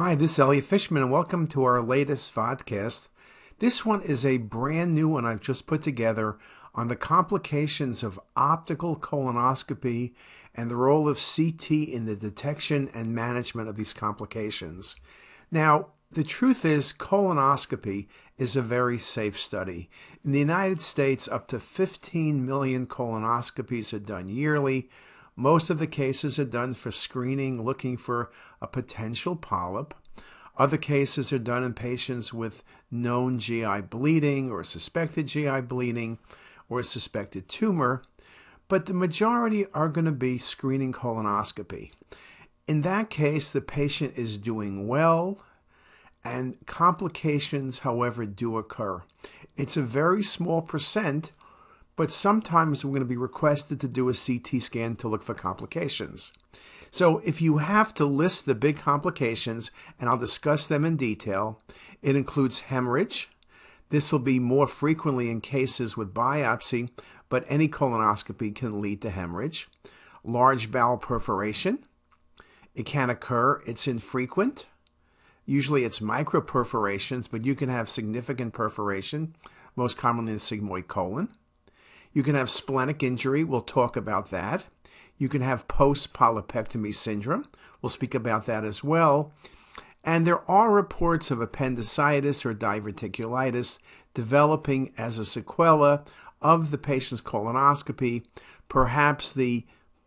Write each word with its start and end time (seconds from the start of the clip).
Hi, 0.00 0.14
this 0.14 0.34
is 0.34 0.38
Elliot 0.38 0.64
Fishman, 0.64 1.02
and 1.02 1.10
welcome 1.10 1.48
to 1.48 1.64
our 1.64 1.82
latest 1.82 2.32
podcast. 2.32 3.08
This 3.58 3.84
one 3.84 4.00
is 4.00 4.24
a 4.24 4.36
brand 4.36 4.94
new 4.94 5.08
one 5.08 5.26
I've 5.26 5.40
just 5.40 5.66
put 5.66 5.82
together 5.82 6.38
on 6.72 6.86
the 6.86 6.94
complications 6.94 8.04
of 8.04 8.20
optical 8.36 8.94
colonoscopy 8.94 10.12
and 10.54 10.70
the 10.70 10.76
role 10.76 11.08
of 11.08 11.18
CT 11.18 11.72
in 11.72 12.06
the 12.06 12.14
detection 12.14 12.88
and 12.94 13.12
management 13.12 13.68
of 13.68 13.74
these 13.74 13.92
complications. 13.92 14.94
Now, 15.50 15.88
the 16.12 16.22
truth 16.22 16.64
is, 16.64 16.92
colonoscopy 16.92 18.06
is 18.36 18.54
a 18.54 18.62
very 18.62 18.98
safe 18.98 19.36
study. 19.36 19.90
In 20.24 20.30
the 20.30 20.38
United 20.38 20.80
States, 20.80 21.26
up 21.26 21.48
to 21.48 21.58
15 21.58 22.46
million 22.46 22.86
colonoscopies 22.86 23.92
are 23.92 23.98
done 23.98 24.28
yearly. 24.28 24.90
Most 25.38 25.70
of 25.70 25.78
the 25.78 25.86
cases 25.86 26.40
are 26.40 26.44
done 26.44 26.74
for 26.74 26.90
screening, 26.90 27.62
looking 27.62 27.96
for 27.96 28.28
a 28.60 28.66
potential 28.66 29.36
polyp. 29.36 29.94
Other 30.56 30.76
cases 30.76 31.32
are 31.32 31.38
done 31.38 31.62
in 31.62 31.74
patients 31.74 32.34
with 32.34 32.64
known 32.90 33.38
GI 33.38 33.82
bleeding 33.82 34.50
or 34.50 34.64
suspected 34.64 35.28
GI 35.28 35.60
bleeding 35.60 36.18
or 36.68 36.80
a 36.80 36.84
suspected 36.84 37.48
tumor, 37.48 38.02
but 38.66 38.86
the 38.86 38.94
majority 38.94 39.64
are 39.72 39.88
going 39.88 40.06
to 40.06 40.10
be 40.10 40.38
screening 40.38 40.92
colonoscopy. 40.92 41.92
In 42.66 42.80
that 42.80 43.08
case, 43.08 43.52
the 43.52 43.60
patient 43.60 44.14
is 44.16 44.38
doing 44.38 44.88
well, 44.88 45.38
and 46.24 46.56
complications, 46.66 47.78
however, 47.78 48.26
do 48.26 48.56
occur. 48.56 49.04
It's 49.56 49.76
a 49.76 49.82
very 49.82 50.24
small 50.24 50.62
percent, 50.62 51.30
but 51.98 52.12
sometimes 52.12 52.84
we're 52.84 52.92
going 52.92 53.00
to 53.00 53.06
be 53.06 53.16
requested 53.16 53.80
to 53.80 53.88
do 53.88 54.08
a 54.08 54.14
CT 54.14 54.62
scan 54.62 54.94
to 54.94 55.08
look 55.08 55.20
for 55.20 55.34
complications. 55.34 56.32
So, 56.92 57.18
if 57.18 57.42
you 57.42 57.56
have 57.58 57.92
to 57.94 58.06
list 58.06 58.46
the 58.46 58.54
big 58.54 58.78
complications, 58.78 59.72
and 59.98 60.08
I'll 60.08 60.16
discuss 60.16 60.64
them 60.64 60.84
in 60.84 60.96
detail, 60.96 61.60
it 62.00 62.14
includes 62.14 62.60
hemorrhage. 62.60 63.28
This 63.88 64.12
will 64.12 64.20
be 64.20 64.38
more 64.38 64.68
frequently 64.68 65.28
in 65.28 65.40
cases 65.40 65.96
with 65.96 66.14
biopsy, 66.14 66.90
but 67.28 67.44
any 67.48 67.68
colonoscopy 67.68 68.54
can 68.54 68.80
lead 68.80 69.02
to 69.02 69.10
hemorrhage. 69.10 69.68
Large 70.22 70.70
bowel 70.70 70.98
perforation. 70.98 71.80
It 72.76 72.86
can 72.86 73.10
occur, 73.10 73.60
it's 73.66 73.88
infrequent. 73.88 74.66
Usually 75.46 75.82
it's 75.82 75.98
microperforations, 75.98 77.28
but 77.28 77.44
you 77.44 77.56
can 77.56 77.68
have 77.68 77.88
significant 77.88 78.54
perforation, 78.54 79.34
most 79.74 79.98
commonly 79.98 80.30
in 80.30 80.36
the 80.38 80.40
sigmoid 80.40 80.86
colon. 80.86 81.30
You 82.18 82.24
can 82.24 82.34
have 82.34 82.50
splenic 82.50 83.04
injury. 83.04 83.44
We'll 83.44 83.60
talk 83.60 83.96
about 83.96 84.32
that. 84.32 84.64
You 85.18 85.28
can 85.28 85.40
have 85.40 85.68
post 85.68 86.12
polypectomy 86.12 86.92
syndrome. 86.92 87.46
We'll 87.80 87.90
speak 87.90 88.12
about 88.12 88.44
that 88.46 88.64
as 88.64 88.82
well. 88.82 89.32
And 90.02 90.26
there 90.26 90.40
are 90.50 90.72
reports 90.72 91.30
of 91.30 91.40
appendicitis 91.40 92.44
or 92.44 92.54
diverticulitis 92.54 93.78
developing 94.14 94.92
as 94.98 95.20
a 95.20 95.22
sequela 95.22 96.04
of 96.42 96.72
the 96.72 96.76
patient's 96.76 97.22
colonoscopy. 97.22 98.24
Perhaps 98.68 99.32
the 99.32 99.64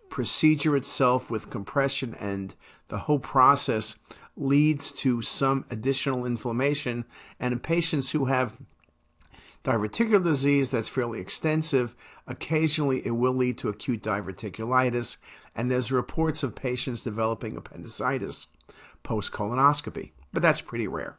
procedure 0.10 0.76
itself 0.76 1.32
with 1.32 1.50
compression 1.50 2.14
and 2.16 2.56
the 2.90 2.98
whole 2.98 3.20
process 3.20 3.96
leads 4.36 4.92
to 4.92 5.22
some 5.22 5.64
additional 5.72 6.26
inflammation. 6.26 7.06
And 7.40 7.54
in 7.54 7.60
patients 7.60 8.12
who 8.12 8.26
have 8.26 8.58
diverticular 9.64 10.24
disease 10.24 10.72
that's 10.72 10.90
fairly 10.90 11.20
extensive. 11.20 11.96
Occasionally, 12.28 13.06
it 13.06 13.12
will 13.12 13.34
lead 13.34 13.58
to 13.60 13.70
acute 13.70 14.02
diverticulitis, 14.02 15.18
and 15.56 15.70
there's 15.70 15.92
reports 15.92 16.44
of 16.44 16.56
patients 16.56 17.04
developing 17.04 17.56
appendicitis 17.56 18.48
post 19.04 19.32
colonoscopy, 19.32 20.12
but 20.32 20.42
that's 20.42 20.62
pretty 20.62 20.88
rare. 20.88 21.18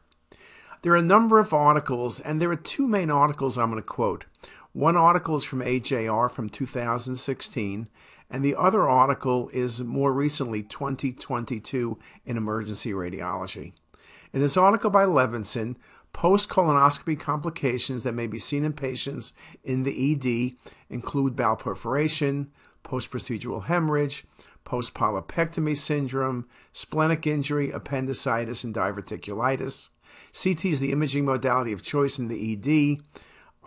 There 0.81 0.91
are 0.93 0.97
a 0.97 1.01
number 1.01 1.39
of 1.39 1.53
articles, 1.53 2.19
and 2.19 2.41
there 2.41 2.51
are 2.51 2.57
two 2.57 2.87
main 2.87 3.09
articles 3.09 3.57
I'm 3.57 3.71
going 3.71 3.81
to 3.81 3.87
quote. 3.87 4.25
One 4.73 4.97
article 4.97 5.35
is 5.35 5.45
from 5.45 5.61
AJR 5.61 6.29
from 6.29 6.49
2016, 6.49 7.87
and 8.29 8.43
the 8.43 8.55
other 8.55 8.89
article 8.89 9.49
is 9.53 9.81
more 9.81 10.11
recently 10.11 10.63
2022 10.63 11.99
in 12.25 12.35
Emergency 12.35 12.91
Radiology. 12.91 13.73
In 14.33 14.41
this 14.41 14.57
article 14.57 14.89
by 14.89 15.05
Levinson, 15.05 15.75
Post 16.13 16.47
colonoscopy 16.47 17.19
complications 17.19 18.03
that 18.03 18.13
may 18.13 18.27
be 18.27 18.39
seen 18.39 18.63
in 18.63 18.73
patients 18.73 19.33
in 19.63 19.83
the 19.83 20.13
ED 20.13 20.55
include 20.89 21.35
bowel 21.35 21.57
perforation, 21.57 22.51
post 22.83 23.11
procedural 23.11 23.65
hemorrhage, 23.65 24.23
post 24.63 24.93
polypectomy 24.93 25.75
syndrome, 25.75 26.47
splenic 26.71 27.27
injury, 27.27 27.71
appendicitis, 27.71 28.63
and 28.63 28.73
diverticulitis. 28.73 29.89
CT 30.31 30.65
is 30.65 30.79
the 30.79 30.91
imaging 30.91 31.25
modality 31.25 31.73
of 31.73 31.83
choice 31.83 32.17
in 32.17 32.27
the 32.27 32.53
ED 32.53 33.01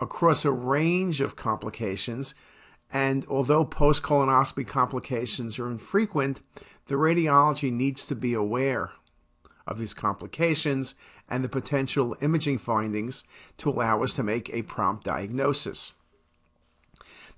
across 0.01 0.45
a 0.45 0.51
range 0.51 1.21
of 1.21 1.35
complications. 1.35 2.33
And 2.91 3.25
although 3.27 3.65
post 3.65 4.03
colonoscopy 4.03 4.65
complications 4.67 5.59
are 5.59 5.67
infrequent, 5.67 6.39
the 6.87 6.95
radiology 6.95 7.71
needs 7.71 8.05
to 8.05 8.15
be 8.15 8.33
aware 8.33 8.91
of 9.67 9.77
these 9.77 9.93
complications 9.93 10.95
and 11.29 11.43
the 11.43 11.49
potential 11.49 12.15
imaging 12.21 12.57
findings 12.57 13.23
to 13.57 13.69
allow 13.69 14.03
us 14.03 14.13
to 14.15 14.23
make 14.23 14.49
a 14.49 14.61
prompt 14.63 15.03
diagnosis. 15.03 15.93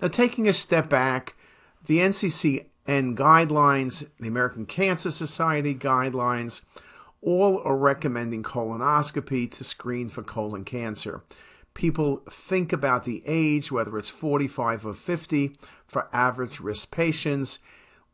Now, 0.00 0.08
taking 0.08 0.48
a 0.48 0.52
step 0.52 0.88
back, 0.88 1.34
the 1.84 1.98
NCCN 1.98 3.16
guidelines, 3.16 4.08
the 4.18 4.28
American 4.28 4.66
Cancer 4.66 5.10
Society 5.10 5.74
guidelines, 5.74 6.62
all 7.22 7.60
are 7.64 7.76
recommending 7.76 8.42
colonoscopy 8.42 9.50
to 9.52 9.64
screen 9.64 10.08
for 10.08 10.22
colon 10.22 10.64
cancer. 10.64 11.22
People 11.74 12.22
think 12.30 12.72
about 12.72 13.04
the 13.04 13.22
age, 13.26 13.70
whether 13.70 13.96
it's 13.98 14.08
45 14.08 14.86
or 14.86 14.94
50, 14.94 15.56
for 15.86 16.08
average 16.12 16.60
risk 16.60 16.90
patients. 16.90 17.58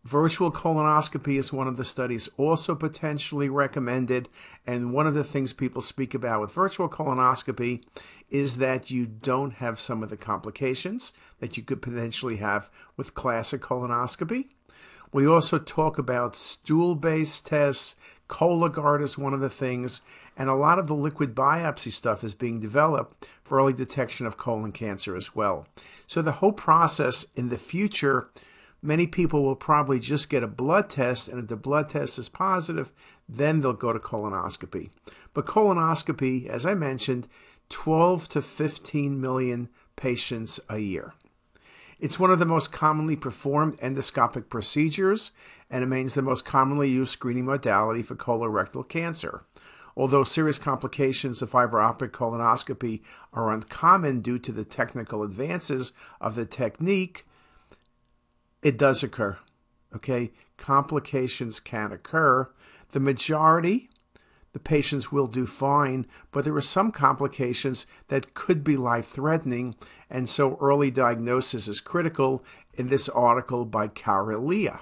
Virtual 0.06 0.52
colonoscopy 0.52 1.36
is 1.36 1.52
one 1.52 1.66
of 1.66 1.76
the 1.76 1.84
studies 1.84 2.28
also 2.36 2.76
potentially 2.76 3.48
recommended. 3.48 4.28
And 4.64 4.92
one 4.92 5.04
of 5.04 5.14
the 5.14 5.24
things 5.24 5.52
people 5.52 5.82
speak 5.82 6.14
about 6.14 6.40
with 6.40 6.52
virtual 6.52 6.88
colonoscopy 6.88 7.82
is 8.30 8.58
that 8.58 8.88
you 8.88 9.06
don't 9.06 9.54
have 9.54 9.80
some 9.80 10.04
of 10.04 10.08
the 10.08 10.16
complications 10.16 11.12
that 11.40 11.56
you 11.56 11.64
could 11.64 11.82
potentially 11.82 12.36
have 12.36 12.70
with 12.96 13.14
classic 13.14 13.60
colonoscopy. 13.60 14.44
We 15.12 15.26
also 15.26 15.58
talk 15.58 15.98
about 15.98 16.36
stool 16.36 16.94
based 16.94 17.44
tests. 17.46 17.96
Cologuard 18.28 19.02
is 19.02 19.18
one 19.18 19.34
of 19.34 19.40
the 19.40 19.50
things. 19.50 20.02
And 20.36 20.48
a 20.48 20.54
lot 20.54 20.78
of 20.78 20.86
the 20.86 20.94
liquid 20.94 21.34
biopsy 21.34 21.90
stuff 21.90 22.22
is 22.22 22.32
being 22.32 22.60
developed 22.60 23.28
for 23.42 23.58
early 23.58 23.72
detection 23.72 24.24
of 24.24 24.38
colon 24.38 24.70
cancer 24.70 25.16
as 25.16 25.34
well. 25.34 25.66
So 26.06 26.22
the 26.22 26.30
whole 26.30 26.52
process 26.52 27.26
in 27.34 27.48
the 27.48 27.58
future 27.58 28.30
many 28.82 29.06
people 29.06 29.42
will 29.42 29.56
probably 29.56 30.00
just 30.00 30.30
get 30.30 30.42
a 30.42 30.48
blood 30.48 30.88
test, 30.88 31.28
and 31.28 31.38
if 31.38 31.48
the 31.48 31.56
blood 31.56 31.88
test 31.88 32.18
is 32.18 32.28
positive, 32.28 32.92
then 33.28 33.60
they'll 33.60 33.72
go 33.72 33.92
to 33.92 33.98
colonoscopy. 33.98 34.90
But 35.32 35.46
colonoscopy, 35.46 36.46
as 36.46 36.64
I 36.66 36.74
mentioned, 36.74 37.28
12 37.68 38.28
to 38.28 38.42
15 38.42 39.20
million 39.20 39.68
patients 39.96 40.60
a 40.68 40.78
year. 40.78 41.14
It's 41.98 42.18
one 42.18 42.30
of 42.30 42.38
the 42.38 42.44
most 42.44 42.72
commonly 42.72 43.16
performed 43.16 43.78
endoscopic 43.78 44.50
procedures 44.50 45.32
and 45.70 45.80
remains 45.80 46.14
the 46.14 46.22
most 46.22 46.44
commonly 46.44 46.90
used 46.90 47.12
screening 47.12 47.46
modality 47.46 48.02
for 48.02 48.14
colorectal 48.14 48.86
cancer. 48.86 49.44
Although 49.96 50.24
serious 50.24 50.58
complications 50.58 51.40
of 51.40 51.48
fiber 51.48 51.80
optic 51.80 52.12
colonoscopy 52.12 53.00
are 53.32 53.50
uncommon 53.50 54.20
due 54.20 54.38
to 54.40 54.52
the 54.52 54.64
technical 54.64 55.22
advances 55.22 55.92
of 56.20 56.34
the 56.34 56.44
technique, 56.44 57.26
it 58.62 58.78
does 58.78 59.02
occur. 59.02 59.38
Okay, 59.94 60.32
complications 60.56 61.60
can 61.60 61.92
occur. 61.92 62.50
The 62.92 63.00
majority, 63.00 63.88
the 64.52 64.58
patients 64.58 65.12
will 65.12 65.26
do 65.26 65.46
fine, 65.46 66.06
but 66.32 66.44
there 66.44 66.56
are 66.56 66.60
some 66.60 66.90
complications 66.90 67.86
that 68.08 68.34
could 68.34 68.64
be 68.64 68.76
life 68.76 69.06
threatening, 69.06 69.74
and 70.08 70.28
so 70.28 70.56
early 70.60 70.90
diagnosis 70.90 71.68
is 71.68 71.80
critical 71.80 72.44
in 72.74 72.88
this 72.88 73.08
article 73.08 73.64
by 73.64 73.88
Karelia. 73.88 74.80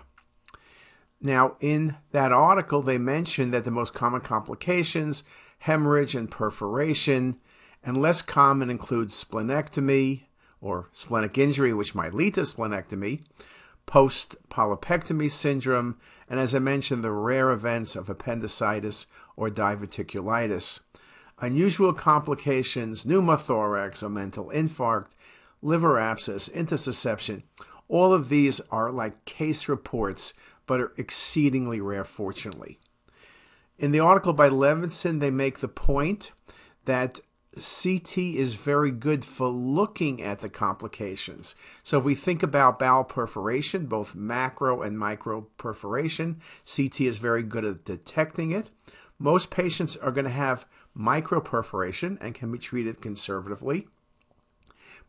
Now, 1.21 1.57
in 1.61 1.97
that 2.13 2.33
article, 2.33 2.83
they 2.83 2.99
mentioned 2.99 3.55
that 3.55 3.65
the 3.65 3.71
most 3.71 3.95
common 3.95 4.21
complications, 4.21 5.25
hemorrhage 5.61 6.15
and 6.15 6.31
perforation, 6.31 7.39
and 7.83 7.97
less 7.97 8.23
common 8.23 8.71
include 8.71 9.09
splenectomy 9.09 10.25
or 10.61 10.89
splenic 10.93 11.39
injury, 11.39 11.73
which 11.73 11.95
might 11.95 12.15
lead 12.15 12.35
to 12.35 12.43
splenectomy, 12.43 13.23
post 13.87 14.37
polypectomy 14.49 15.31
syndrome, 15.31 15.97
and 16.29 16.41
as 16.41 16.55
I 16.55 16.59
mentioned, 16.59 17.05
the 17.05 17.13
rare 17.13 17.51
events 17.51 17.97
of 17.97 18.09
appendicitis 18.09 19.07
or 19.37 19.51
diverticulitis. 19.51 20.81
Unusual 21.41 21.93
complications, 21.93 23.05
pneumothorax 23.05 24.03
or 24.03 24.09
omental 24.09 24.53
infarct, 24.55 25.09
liver 25.61 25.99
abscess, 25.99 26.49
intussusception, 26.49 27.43
all 27.89 28.13
of 28.13 28.29
these 28.29 28.61
are 28.71 28.91
like 28.91 29.25
case 29.25 29.69
reports, 29.69 30.35
but 30.67 30.81
are 30.81 30.93
exceedingly 30.97 31.81
rare, 31.81 32.05
fortunately. 32.05 32.79
In 33.79 33.93
the 33.93 34.01
article 34.01 34.33
by 34.33 34.49
Levinson, 34.49 35.21
they 35.21 35.31
make 35.31 35.59
the 35.59 35.69
point 35.69 36.33
that 36.85 37.21
CT 37.57 38.19
is 38.19 38.55
very 38.55 38.91
good 38.91 39.25
for 39.25 39.49
looking 39.49 40.23
at 40.23 40.41
the 40.41 40.49
complications. 40.49 41.55
So 41.83 41.99
if 41.99 42.05
we 42.05 42.15
think 42.15 42.43
about 42.43 42.79
bowel 42.79 43.05
perforation, 43.05 43.87
both 43.87 44.15
macro 44.15 44.83
and 44.83 44.99
micro 44.99 45.43
perforation, 45.57 46.41
CT 46.65 47.03
is 47.03 47.19
very 47.19 47.43
good 47.43 47.65
at 47.65 47.85
detecting 47.85 48.51
it. 48.51 48.71
Most 49.19 49.51
patients 49.51 49.97
are 49.97 50.11
going 50.11 50.25
to 50.25 50.31
have 50.31 50.67
micro 50.95 51.41
perforation 51.41 52.19
and 52.21 52.35
can 52.35 52.51
be 52.51 52.59
treated 52.59 53.01
conservatively. 53.01 53.87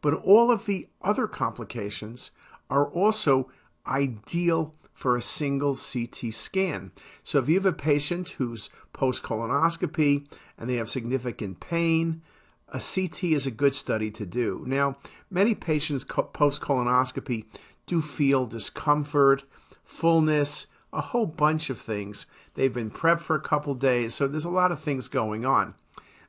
But 0.01 0.13
all 0.13 0.51
of 0.51 0.65
the 0.65 0.87
other 1.01 1.27
complications 1.27 2.31
are 2.69 2.87
also 2.87 3.49
ideal 3.87 4.75
for 4.93 5.17
a 5.17 5.21
single 5.21 5.75
CT 5.75 6.33
scan. 6.33 6.91
So 7.23 7.39
if 7.39 7.49
you 7.49 7.55
have 7.55 7.65
a 7.65 7.73
patient 7.73 8.29
who's 8.29 8.69
post 8.93 9.23
colonoscopy 9.23 10.27
and 10.57 10.69
they 10.69 10.75
have 10.75 10.89
significant 10.89 11.59
pain, 11.59 12.21
a 12.69 12.79
CT 12.79 13.23
is 13.25 13.47
a 13.47 13.51
good 13.51 13.75
study 13.75 14.11
to 14.11 14.25
do. 14.25 14.63
Now, 14.67 14.97
many 15.29 15.55
patients 15.55 16.03
post 16.03 16.61
colonoscopy 16.61 17.45
do 17.85 18.01
feel 18.01 18.45
discomfort, 18.45 19.43
fullness, 19.83 20.67
a 20.91 21.01
whole 21.01 21.25
bunch 21.25 21.69
of 21.69 21.79
things. 21.79 22.25
They've 22.55 22.73
been 22.73 22.91
prepped 22.91 23.21
for 23.21 23.35
a 23.35 23.41
couple 23.41 23.75
days, 23.75 24.13
so 24.15 24.27
there's 24.27 24.45
a 24.45 24.49
lot 24.49 24.71
of 24.71 24.79
things 24.79 25.07
going 25.07 25.45
on. 25.45 25.75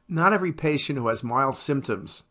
Not 0.09 0.33
every 0.33 0.53
patient 0.53 0.99
who 0.99 1.09
has 1.09 1.25
mild 1.25 1.57
symptoms 1.57 2.25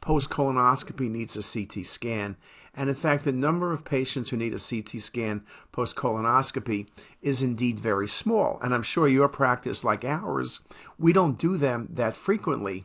post 0.00 0.30
colonoscopy 0.30 1.10
needs 1.10 1.36
a 1.36 1.42
CT 1.42 1.84
scan. 1.84 2.36
And 2.80 2.88
in 2.88 2.94
fact, 2.94 3.24
the 3.24 3.32
number 3.32 3.72
of 3.72 3.84
patients 3.84 4.30
who 4.30 4.38
need 4.38 4.54
a 4.54 4.58
CT 4.58 5.02
scan 5.02 5.42
post 5.70 5.96
colonoscopy 5.96 6.88
is 7.20 7.42
indeed 7.42 7.78
very 7.78 8.08
small. 8.08 8.58
And 8.62 8.72
I'm 8.72 8.82
sure 8.82 9.06
your 9.06 9.28
practice, 9.28 9.84
like 9.84 10.02
ours, 10.02 10.60
we 10.98 11.12
don't 11.12 11.38
do 11.38 11.58
them 11.58 11.88
that 11.92 12.16
frequently. 12.16 12.84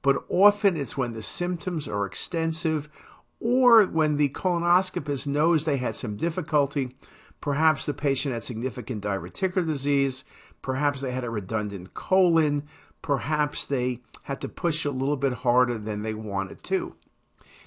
But 0.00 0.22
often 0.28 0.76
it's 0.76 0.96
when 0.96 1.12
the 1.12 1.22
symptoms 1.22 1.88
are 1.88 2.06
extensive 2.06 2.88
or 3.40 3.84
when 3.84 4.16
the 4.16 4.28
colonoscopist 4.28 5.26
knows 5.26 5.64
they 5.64 5.78
had 5.78 5.96
some 5.96 6.16
difficulty. 6.16 6.94
Perhaps 7.40 7.86
the 7.86 7.94
patient 7.94 8.34
had 8.34 8.44
significant 8.44 9.02
diverticular 9.02 9.66
disease. 9.66 10.24
Perhaps 10.62 11.00
they 11.00 11.10
had 11.10 11.24
a 11.24 11.30
redundant 11.30 11.94
colon. 11.94 12.62
Perhaps 13.02 13.66
they 13.66 14.02
had 14.22 14.40
to 14.40 14.48
push 14.48 14.84
a 14.84 14.92
little 14.92 15.16
bit 15.16 15.32
harder 15.32 15.78
than 15.78 16.02
they 16.02 16.14
wanted 16.14 16.62
to. 16.62 16.94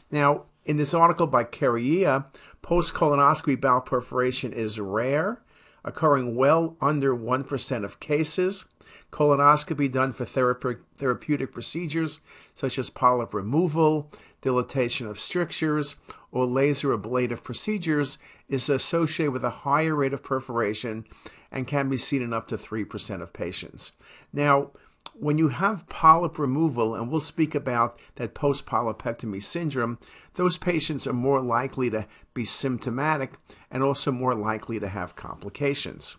Now, 0.10 0.46
in 0.66 0.78
this 0.78 0.94
article 0.94 1.28
by 1.28 1.44
Keria, 1.44 2.26
post 2.62 2.94
colonoscopy 2.94 3.60
bowel 3.60 3.82
perforation 3.82 4.52
is 4.52 4.80
rare, 4.80 5.42
occurring 5.84 6.36
well 6.36 6.76
under 6.82 7.16
1% 7.16 7.84
of 7.84 8.00
cases. 8.00 8.66
Colonoscopy 9.12 9.92
done 9.92 10.12
for 10.12 10.26
therapeutic 10.26 11.52
procedures 11.52 12.20
such 12.54 12.80
as 12.80 12.90
polyp 12.90 13.34
removal, 13.34 14.12
dilatation 14.42 15.08
of 15.08 15.20
strictures, 15.20 15.96
or 16.32 16.46
laser 16.46 16.94
ablative 16.94 17.44
procedures 17.44 18.18
is 18.50 18.70
associated 18.70 19.32
with 19.32 19.44
a 19.44 19.50
higher 19.50 19.96
rate 19.96 20.14
of 20.14 20.24
perforation 20.24 21.06
and 21.52 21.68
can 21.68 21.90
be 21.90 21.98
seen 21.98 22.22
in 22.22 22.34
up 22.34 22.48
to 22.48 22.58
3% 22.58 23.22
of 23.22 23.34
patients. 23.34 23.94
Now, 24.34 24.72
when 25.14 25.38
you 25.38 25.50
have 25.50 25.88
polyp 25.88 26.38
removal, 26.38 26.96
and 26.96 27.10
we'll 27.10 27.20
speak 27.20 27.56
about 27.56 28.00
that 28.16 28.34
post 28.34 28.66
polypectomy 28.66 29.42
syndrome, 29.42 30.00
those 30.34 30.58
patients 30.58 31.08
are 31.08 31.14
more 31.14 31.42
likely 31.42 31.90
to 31.90 32.08
be 32.34 32.46
symptomatic 32.46 33.34
and 33.72 33.84
also 33.84 34.12
more 34.12 34.36
likely 34.36 34.80
to 34.80 34.90
have 34.90 35.16
complications. 35.16 36.18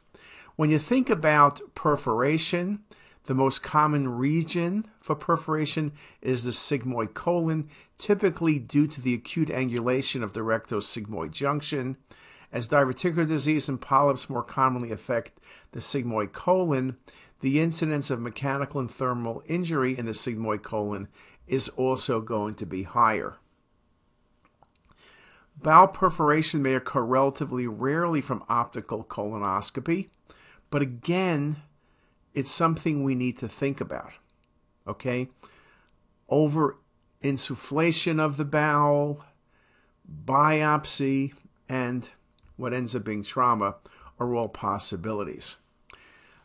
When 0.57 0.71
you 0.71 0.79
think 0.79 1.11
about 1.11 1.61
perforation, 1.75 2.85
the 3.25 3.35
most 3.35 3.63
common 3.63 4.09
region 4.09 4.87
for 5.01 5.15
perforation 5.15 5.93
is 6.23 6.45
the 6.45 6.53
sigmoid 6.53 7.13
colon, 7.13 7.69
typically 7.99 8.59
due 8.59 8.87
to 8.87 9.01
the 9.01 9.15
acute 9.15 9.49
angulation 9.49 10.23
of 10.23 10.33
the 10.33 10.41
rectosigmoid 10.41 11.33
junction. 11.33 11.97
As 12.53 12.69
diverticular 12.69 13.27
disease 13.27 13.69
and 13.69 13.81
polyps 13.81 14.31
more 14.31 14.45
commonly 14.45 14.93
affect 14.93 15.33
the 15.73 15.81
sigmoid 15.81 16.33
colon, 16.33 16.97
the 17.41 17.61
incidence 17.61 18.11
of 18.11 18.21
mechanical 18.21 18.81
and 18.81 18.91
thermal 18.91 19.43
injury 19.47 19.97
in 19.97 20.07
the 20.07 20.13
sigmoid 20.13 20.63
colon 20.63 21.09
is 21.47 21.69
also 21.71 22.21
going 22.21 22.55
to 22.55 22.67
be 22.67 22.83
higher. 22.85 23.39
Bowel 25.63 25.89
perforation 25.89 26.63
may 26.63 26.75
occur 26.75 27.03
relatively 27.03 27.67
rarely 27.67 28.21
from 28.21 28.45
optical 28.49 29.05
colonoscopy, 29.05 30.09
but 30.71 30.83
again, 30.83 31.57
it's 32.35 32.51
something 32.51 33.03
we 33.03 33.15
need 33.15 33.39
to 33.39 33.49
think 33.49 33.81
about. 33.81 34.13
Okay? 34.87 35.29
Over 36.29 36.79
insufflation 37.23 38.21
of 38.21 38.37
the 38.37 38.45
bowel, 38.45 39.25
biopsy, 40.25 41.33
and 41.69 42.11
what 42.57 42.75
ends 42.75 42.95
up 42.95 43.05
being 43.05 43.23
trauma 43.23 43.77
are 44.19 44.35
all 44.35 44.49
possibilities. 44.49 45.59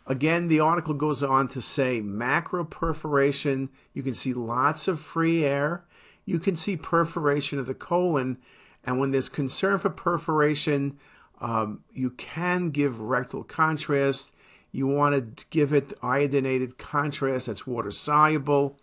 Again, 0.07 0.48
the 0.48 0.59
article 0.59 0.94
goes 0.94 1.21
on 1.24 1.48
to 1.50 1.62
say 1.62 2.01
macro 2.01 2.63
perforation, 2.63 3.69
you 3.94 4.03
can 4.03 4.13
see 4.13 4.33
lots 4.33 4.88
of 4.88 5.00
free 5.00 5.45
air. 5.45 5.86
You 6.25 6.39
can 6.39 6.56
see 6.56 6.77
perforation 6.77 7.59
of 7.59 7.65
the 7.65 7.74
colon. 7.74 8.38
And 8.83 9.00
when 9.00 9.12
there's 9.12 9.30
concern 9.30 9.77
for 9.77 9.89
perforation, 9.89 10.98
um, 11.39 11.83
you 11.92 12.12
can 12.12 12.69
give 12.69 13.00
rectal 13.00 13.44
contrast. 13.44 14.36
You 14.71 14.88
want 14.88 15.38
to 15.38 15.45
give 15.50 15.74
it 15.74 16.00
iodinated 16.01 16.77
contrast 16.77 17.47
that's 17.47 17.68
water 17.68 17.92
soluble. 17.92 18.80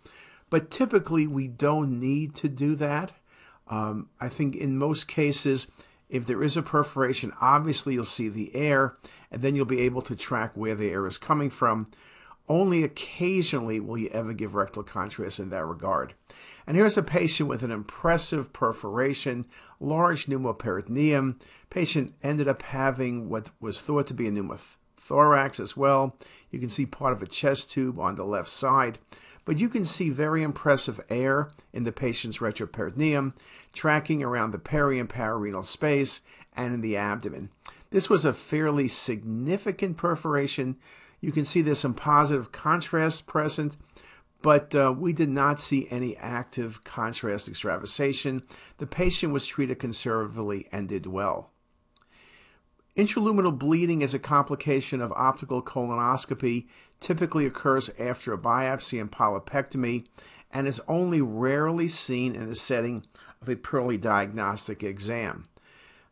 But 0.49 0.69
typically, 0.69 1.27
we 1.27 1.47
don't 1.47 1.99
need 1.99 2.35
to 2.35 2.49
do 2.49 2.75
that. 2.75 3.11
Um, 3.67 4.09
I 4.19 4.29
think 4.29 4.55
in 4.55 4.77
most 4.77 5.07
cases, 5.07 5.71
if 6.09 6.25
there 6.25 6.43
is 6.43 6.57
a 6.57 6.61
perforation, 6.61 7.31
obviously 7.39 7.93
you'll 7.93 8.03
see 8.03 8.29
the 8.29 8.55
air, 8.55 8.95
and 9.31 9.41
then 9.41 9.55
you'll 9.55 9.65
be 9.65 9.81
able 9.81 10.01
to 10.03 10.15
track 10.15 10.51
where 10.55 10.75
the 10.75 10.89
air 10.89 11.05
is 11.05 11.17
coming 11.17 11.49
from. 11.49 11.87
Only 12.47 12.83
occasionally 12.83 13.79
will 13.79 13.97
you 13.97 14.09
ever 14.09 14.33
give 14.33 14.55
rectal 14.55 14.81
contrast 14.81 15.39
in 15.39 15.49
that 15.49 15.65
regard. 15.65 16.15
And 16.65 16.75
here's 16.75 16.97
a 16.97 17.03
patient 17.03 17.47
with 17.47 17.61
an 17.61 17.71
impressive 17.71 18.51
perforation, 18.53 19.45
large 19.79 20.25
pneumoperitoneum. 20.25 21.39
Patient 21.69 22.15
ended 22.23 22.47
up 22.47 22.63
having 22.63 23.29
what 23.29 23.51
was 23.59 23.81
thought 23.81 24.07
to 24.07 24.15
be 24.15 24.27
a 24.27 24.31
pneumothorax 24.31 25.59
as 25.59 25.77
well. 25.77 26.17
You 26.49 26.59
can 26.59 26.69
see 26.69 26.87
part 26.87 27.13
of 27.13 27.21
a 27.21 27.27
chest 27.27 27.69
tube 27.69 27.99
on 27.99 28.15
the 28.15 28.25
left 28.25 28.49
side 28.49 28.97
but 29.49 29.57
you 29.57 29.67
can 29.67 29.83
see 29.83 30.11
very 30.11 30.43
impressive 30.43 31.01
air 31.09 31.49
in 31.73 31.83
the 31.83 31.91
patient's 31.91 32.37
retroperitoneum, 32.37 33.33
tracking 33.73 34.23
around 34.23 34.51
the 34.51 34.59
peri 34.59 34.99
and 34.99 35.09
pararenal 35.09 35.63
space 35.63 36.21
and 36.55 36.73
in 36.73 36.81
the 36.81 36.97
abdomen. 36.97 37.49
This 37.91 38.09
was 38.09 38.25
a 38.25 38.33
fairly 38.33 38.87
significant 38.87 39.97
perforation. 39.97 40.77
You 41.21 41.31
can 41.31 41.45
see 41.45 41.61
there's 41.61 41.79
some 41.79 41.93
positive 41.93 42.51
contrast 42.51 43.27
present, 43.27 43.77
but 44.41 44.73
uh, 44.75 44.93
we 44.97 45.11
did 45.11 45.29
not 45.29 45.59
see 45.59 45.87
any 45.89 46.15
active 46.17 46.83
contrast 46.83 47.47
extravasation. 47.47 48.43
The 48.77 48.87
patient 48.87 49.33
was 49.33 49.45
treated 49.45 49.79
conservatively 49.79 50.67
and 50.71 50.87
did 50.87 51.05
well. 51.07 51.51
Intraluminal 52.95 53.57
bleeding 53.57 54.01
is 54.01 54.13
a 54.13 54.19
complication 54.19 55.01
of 55.01 55.11
optical 55.13 55.61
colonoscopy, 55.61 56.67
typically 56.99 57.45
occurs 57.45 57.89
after 57.97 58.33
a 58.33 58.37
biopsy 58.37 58.99
and 58.99 59.11
polypectomy, 59.11 60.05
and 60.51 60.67
is 60.67 60.81
only 60.87 61.21
rarely 61.21 61.87
seen 61.87 62.35
in 62.35 62.47
the 62.47 62.55
setting 62.55 63.05
of 63.41 63.49
a 63.49 63.55
purely 63.55 63.97
diagnostic 63.97 64.83
exam. 64.83 65.47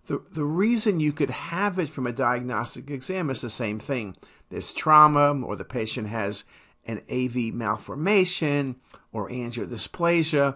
The, 0.05 0.23
the 0.31 0.45
reason 0.45 0.99
you 0.99 1.11
could 1.11 1.29
have 1.29 1.77
it 1.77 1.89
from 1.89 2.07
a 2.07 2.13
diagnostic 2.13 2.89
exam 2.89 3.29
is 3.29 3.41
the 3.41 3.49
same 3.49 3.79
thing. 3.79 4.15
There's 4.49 4.73
trauma, 4.73 5.33
or 5.41 5.55
the 5.55 5.65
patient 5.65 6.07
has 6.07 6.45
an 6.85 7.01
AV 7.11 7.53
malformation 7.53 8.77
or 9.11 9.29
angiodysplasia, 9.29 10.55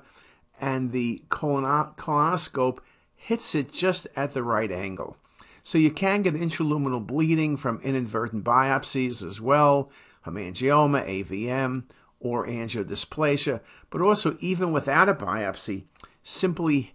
and 0.59 0.91
the 0.91 1.23
colonoscope 1.29 2.79
hits 3.15 3.53
it 3.53 3.73
just 3.73 4.07
at 4.15 4.31
the 4.31 4.43
right 4.43 4.71
angle. 4.71 5.17
So 5.63 5.77
you 5.77 5.91
can 5.91 6.21
get 6.21 6.33
intraluminal 6.33 7.05
bleeding 7.05 7.57
from 7.57 7.81
inadvertent 7.81 8.43
biopsies 8.43 9.23
as 9.25 9.41
well, 9.41 9.91
hemangioma, 10.25 11.05
AVM, 11.05 11.83
or 12.21 12.47
angiodysplasia, 12.47 13.59
but 13.89 14.01
also 14.01 14.37
even 14.39 14.71
without 14.71 15.09
a 15.09 15.13
biopsy, 15.13 15.83
simply 16.23 16.93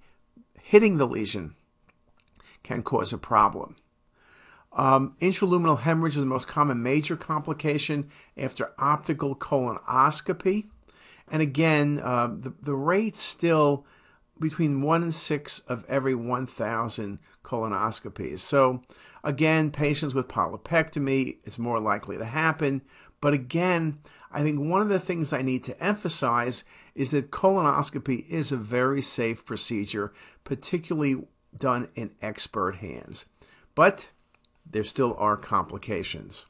hitting 0.62 0.96
the 0.96 1.06
lesion 1.06 1.54
can 2.62 2.82
cause 2.82 3.12
a 3.12 3.18
problem. 3.18 3.76
Um, 4.72 5.16
intraluminal 5.20 5.80
hemorrhage 5.80 6.16
is 6.16 6.22
the 6.22 6.26
most 6.26 6.48
common 6.48 6.82
major 6.82 7.16
complication 7.16 8.10
after 8.36 8.72
optical 8.78 9.34
colonoscopy. 9.34 10.68
And 11.28 11.42
again, 11.42 12.00
uh, 12.00 12.28
the, 12.28 12.54
the 12.60 12.74
rate 12.74 13.16
still 13.16 13.86
between 14.38 14.82
one 14.82 15.02
and 15.02 15.14
six 15.14 15.60
of 15.60 15.84
every 15.88 16.14
1,000 16.14 17.18
colonoscopies. 17.42 18.40
So, 18.40 18.82
again, 19.24 19.70
patients 19.70 20.14
with 20.14 20.28
polypectomy, 20.28 21.38
it's 21.44 21.58
more 21.58 21.80
likely 21.80 22.18
to 22.18 22.24
happen. 22.24 22.82
But 23.20 23.32
again, 23.32 23.98
I 24.30 24.42
think 24.42 24.60
one 24.60 24.82
of 24.82 24.88
the 24.88 25.00
things 25.00 25.32
I 25.32 25.42
need 25.42 25.64
to 25.64 25.82
emphasize 25.82 26.64
is 26.94 27.10
that 27.10 27.30
colonoscopy 27.30 28.28
is 28.28 28.52
a 28.52 28.56
very 28.56 29.02
safe 29.02 29.44
procedure, 29.44 30.12
particularly 30.44 31.26
done 31.56 31.88
in 31.94 32.14
expert 32.20 32.76
hands. 32.76 33.26
But 33.74 34.10
there 34.68 34.84
still 34.84 35.14
are 35.18 35.36
complications. 35.36 36.46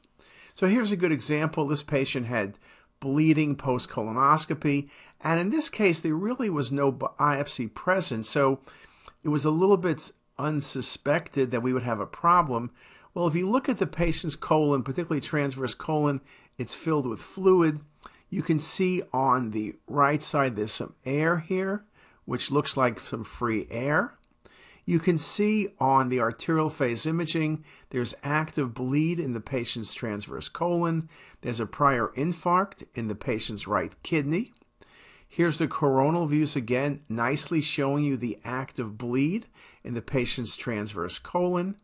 So 0.53 0.67
here's 0.67 0.91
a 0.91 0.97
good 0.97 1.11
example. 1.11 1.67
This 1.67 1.83
patient 1.83 2.25
had 2.25 2.57
bleeding 2.99 3.55
post 3.55 3.89
colonoscopy, 3.89 4.89
and 5.21 5.39
in 5.39 5.49
this 5.49 5.69
case, 5.69 6.01
there 6.01 6.15
really 6.15 6.49
was 6.49 6.71
no 6.71 6.91
biopsy 6.91 7.73
present. 7.73 8.25
So 8.25 8.59
it 9.23 9.29
was 9.29 9.45
a 9.45 9.51
little 9.51 9.77
bit 9.77 10.11
unsuspected 10.37 11.51
that 11.51 11.61
we 11.61 11.73
would 11.73 11.83
have 11.83 11.99
a 11.99 12.05
problem. 12.05 12.71
Well, 13.13 13.27
if 13.27 13.35
you 13.35 13.49
look 13.49 13.67
at 13.67 13.77
the 13.77 13.87
patient's 13.87 14.35
colon, 14.35 14.83
particularly 14.83 15.21
transverse 15.21 15.73
colon, 15.73 16.21
it's 16.57 16.75
filled 16.75 17.07
with 17.07 17.19
fluid. 17.19 17.81
You 18.29 18.41
can 18.41 18.59
see 18.59 19.01
on 19.13 19.51
the 19.51 19.75
right 19.87 20.21
side 20.21 20.55
there's 20.55 20.71
some 20.71 20.95
air 21.05 21.39
here, 21.39 21.85
which 22.25 22.51
looks 22.51 22.75
like 22.75 22.99
some 22.99 23.23
free 23.23 23.67
air. 23.69 24.17
You 24.85 24.99
can 24.99 25.17
see 25.17 25.67
on 25.79 26.07
the 26.07 26.21
arterial 26.21 26.69
phase 26.69 27.05
imaging, 27.05 27.65
there's 27.89 28.15
active 28.23 28.73
bleed 28.73 29.19
in 29.19 29.33
the 29.33 29.41
patient's 29.41 29.93
transverse 29.93 30.47
colon. 30.47 31.09
There's 31.41 31.59
a 31.59 31.65
prior 31.65 32.11
infarct 32.15 32.85
in 32.95 33.09
the 33.09 33.15
patient's 33.15 33.67
right 33.67 33.93
kidney. 34.01 34.53
Here's 35.27 35.59
the 35.59 35.67
coronal 35.67 36.25
views 36.25 36.55
again, 36.55 37.01
nicely 37.09 37.61
showing 37.61 38.05
you 38.05 38.15
the 38.15 38.39
active 38.45 38.97
bleed 38.97 39.47
in 39.83 39.93
the 39.93 40.01
patient's 40.01 40.55
transverse 40.55 41.19
colon. 41.19 41.75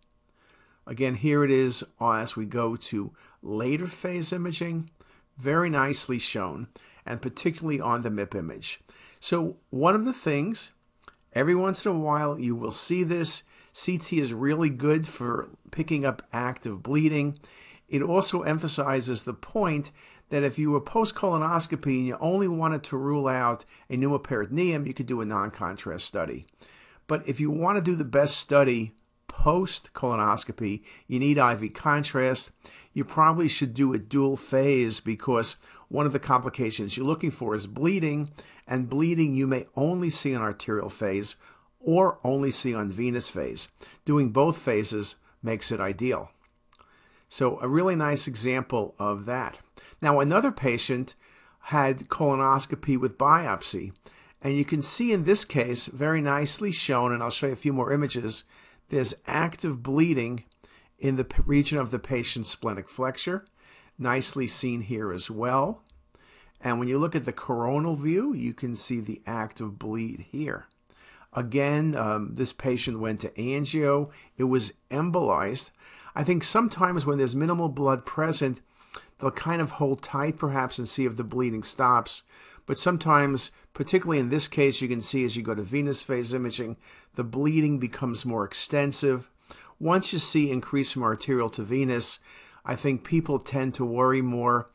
Again, 0.87 1.15
here 1.15 1.43
it 1.43 1.51
is 1.51 1.83
uh, 1.99 2.13
as 2.13 2.35
we 2.35 2.45
go 2.45 2.75
to 2.77 3.11
later 3.43 3.85
phase 3.85 4.33
imaging, 4.33 4.89
very 5.37 5.69
nicely 5.69 6.17
shown, 6.17 6.67
and 7.05 7.21
particularly 7.21 7.79
on 7.79 8.01
the 8.01 8.09
MIP 8.09 8.33
image. 8.33 8.79
So, 9.19 9.57
one 9.69 9.95
of 9.95 10.05
the 10.05 10.13
things 10.13 10.71
Every 11.35 11.55
once 11.55 11.85
in 11.85 11.91
a 11.91 11.97
while, 11.97 12.39
you 12.39 12.55
will 12.55 12.71
see 12.71 13.03
this. 13.03 13.43
CT 13.73 14.13
is 14.13 14.33
really 14.33 14.69
good 14.69 15.07
for 15.07 15.49
picking 15.71 16.05
up 16.05 16.21
active 16.31 16.83
bleeding. 16.83 17.39
It 17.89 18.03
also 18.03 18.41
emphasizes 18.41 19.23
the 19.23 19.33
point 19.33 19.91
that 20.29 20.43
if 20.43 20.59
you 20.59 20.71
were 20.71 20.81
post 20.81 21.15
colonoscopy 21.15 21.97
and 21.97 22.07
you 22.07 22.17
only 22.19 22.47
wanted 22.47 22.83
to 22.83 22.97
rule 22.97 23.27
out 23.27 23.65
a 23.89 23.97
pneumoperitoneum, 23.97 24.85
you 24.85 24.93
could 24.93 25.07
do 25.07 25.21
a 25.21 25.25
non 25.25 25.49
contrast 25.49 26.05
study. 26.05 26.45
But 27.07 27.27
if 27.27 27.39
you 27.39 27.49
want 27.49 27.77
to 27.77 27.83
do 27.83 27.95
the 27.95 28.03
best 28.03 28.37
study 28.37 28.93
post 29.33 29.91
colonoscopy, 29.93 30.83
you 31.07 31.19
need 31.19 31.39
IV 31.39 31.73
contrast. 31.73 32.51
You 32.93 33.03
probably 33.03 33.49
should 33.49 33.73
do 33.73 33.91
a 33.91 33.97
dual 33.97 34.37
phase 34.37 34.99
because 34.99 35.57
one 35.89 36.05
of 36.05 36.13
the 36.13 36.19
complications 36.19 36.95
you're 36.95 37.05
looking 37.05 37.31
for 37.31 37.55
is 37.55 37.65
bleeding, 37.65 38.29
and 38.67 38.89
bleeding 38.89 39.35
you 39.35 39.47
may 39.47 39.65
only 39.75 40.11
see 40.11 40.35
on 40.35 40.41
arterial 40.43 40.89
phase 40.89 41.35
or 41.79 42.19
only 42.23 42.51
see 42.51 42.75
on 42.75 42.89
venous 42.89 43.27
phase. 43.27 43.69
Doing 44.05 44.29
both 44.29 44.57
phases 44.59 45.15
makes 45.41 45.71
it 45.71 45.79
ideal. 45.79 46.29
So, 47.27 47.59
a 47.59 47.67
really 47.67 47.95
nice 47.95 48.27
example 48.27 48.93
of 48.99 49.25
that. 49.25 49.59
Now, 49.99 50.19
another 50.19 50.51
patient 50.51 51.15
had 51.67 52.07
colonoscopy 52.07 52.99
with 52.99 53.17
biopsy, 53.17 53.93
and 54.43 54.53
you 54.53 54.63
can 54.63 54.83
see 54.83 55.11
in 55.11 55.23
this 55.23 55.43
case, 55.43 55.87
very 55.87 56.21
nicely 56.21 56.71
shown, 56.71 57.11
and 57.11 57.23
I'll 57.23 57.31
show 57.31 57.47
you 57.47 57.53
a 57.53 57.57
few 57.57 57.73
more 57.73 57.91
images, 57.91 58.43
there's 58.93 59.15
active 59.25 59.81
bleeding 59.81 60.43
in 60.99 61.15
the 61.15 61.25
region 61.45 61.77
of 61.77 61.91
the 61.91 61.99
patient's 61.99 62.49
splenic 62.49 62.87
flexure, 62.87 63.45
nicely 63.97 64.47
seen 64.47 64.81
here 64.81 65.11
as 65.11 65.31
well. 65.31 65.81
And 66.61 66.79
when 66.79 66.87
you 66.87 66.97
look 66.97 67.15
at 67.15 67.25
the 67.25 67.33
coronal 67.33 67.95
view, 67.95 68.33
you 68.33 68.53
can 68.53 68.75
see 68.75 69.01
the 69.01 69.21
active 69.25 69.77
bleed 69.79 70.27
here. 70.31 70.67
Again, 71.33 71.95
um, 71.95 72.35
this 72.35 72.53
patient 72.53 72.99
went 72.99 73.19
to 73.21 73.29
angio. 73.31 74.11
It 74.37 74.45
was 74.45 74.73
embolized. 74.91 75.71
I 76.15 76.23
think 76.23 76.43
sometimes 76.43 77.05
when 77.05 77.17
there's 77.17 77.35
minimal 77.35 77.69
blood 77.69 78.05
present, 78.05 78.61
they'll 79.17 79.31
kind 79.31 79.61
of 79.61 79.71
hold 79.71 80.03
tight 80.03 80.37
perhaps 80.37 80.77
and 80.77 80.87
see 80.87 81.05
if 81.05 81.17
the 81.17 81.23
bleeding 81.23 81.63
stops. 81.63 82.21
But 82.65 82.77
sometimes, 82.77 83.51
particularly 83.73 84.19
in 84.19 84.29
this 84.29 84.47
case, 84.47 84.81
you 84.81 84.87
can 84.87 85.01
see 85.01 85.25
as 85.25 85.35
you 85.35 85.43
go 85.43 85.55
to 85.55 85.61
venous 85.61 86.03
phase 86.03 86.33
imaging, 86.33 86.77
the 87.15 87.23
bleeding 87.23 87.79
becomes 87.79 88.25
more 88.25 88.45
extensive. 88.45 89.29
Once 89.79 90.13
you 90.13 90.19
see 90.19 90.51
increase 90.51 90.91
from 90.91 91.03
arterial 91.03 91.49
to 91.49 91.63
venous, 91.63 92.19
I 92.65 92.75
think 92.75 93.03
people 93.03 93.39
tend 93.39 93.75
to 93.75 93.85
worry 93.85 94.21
more 94.21 94.69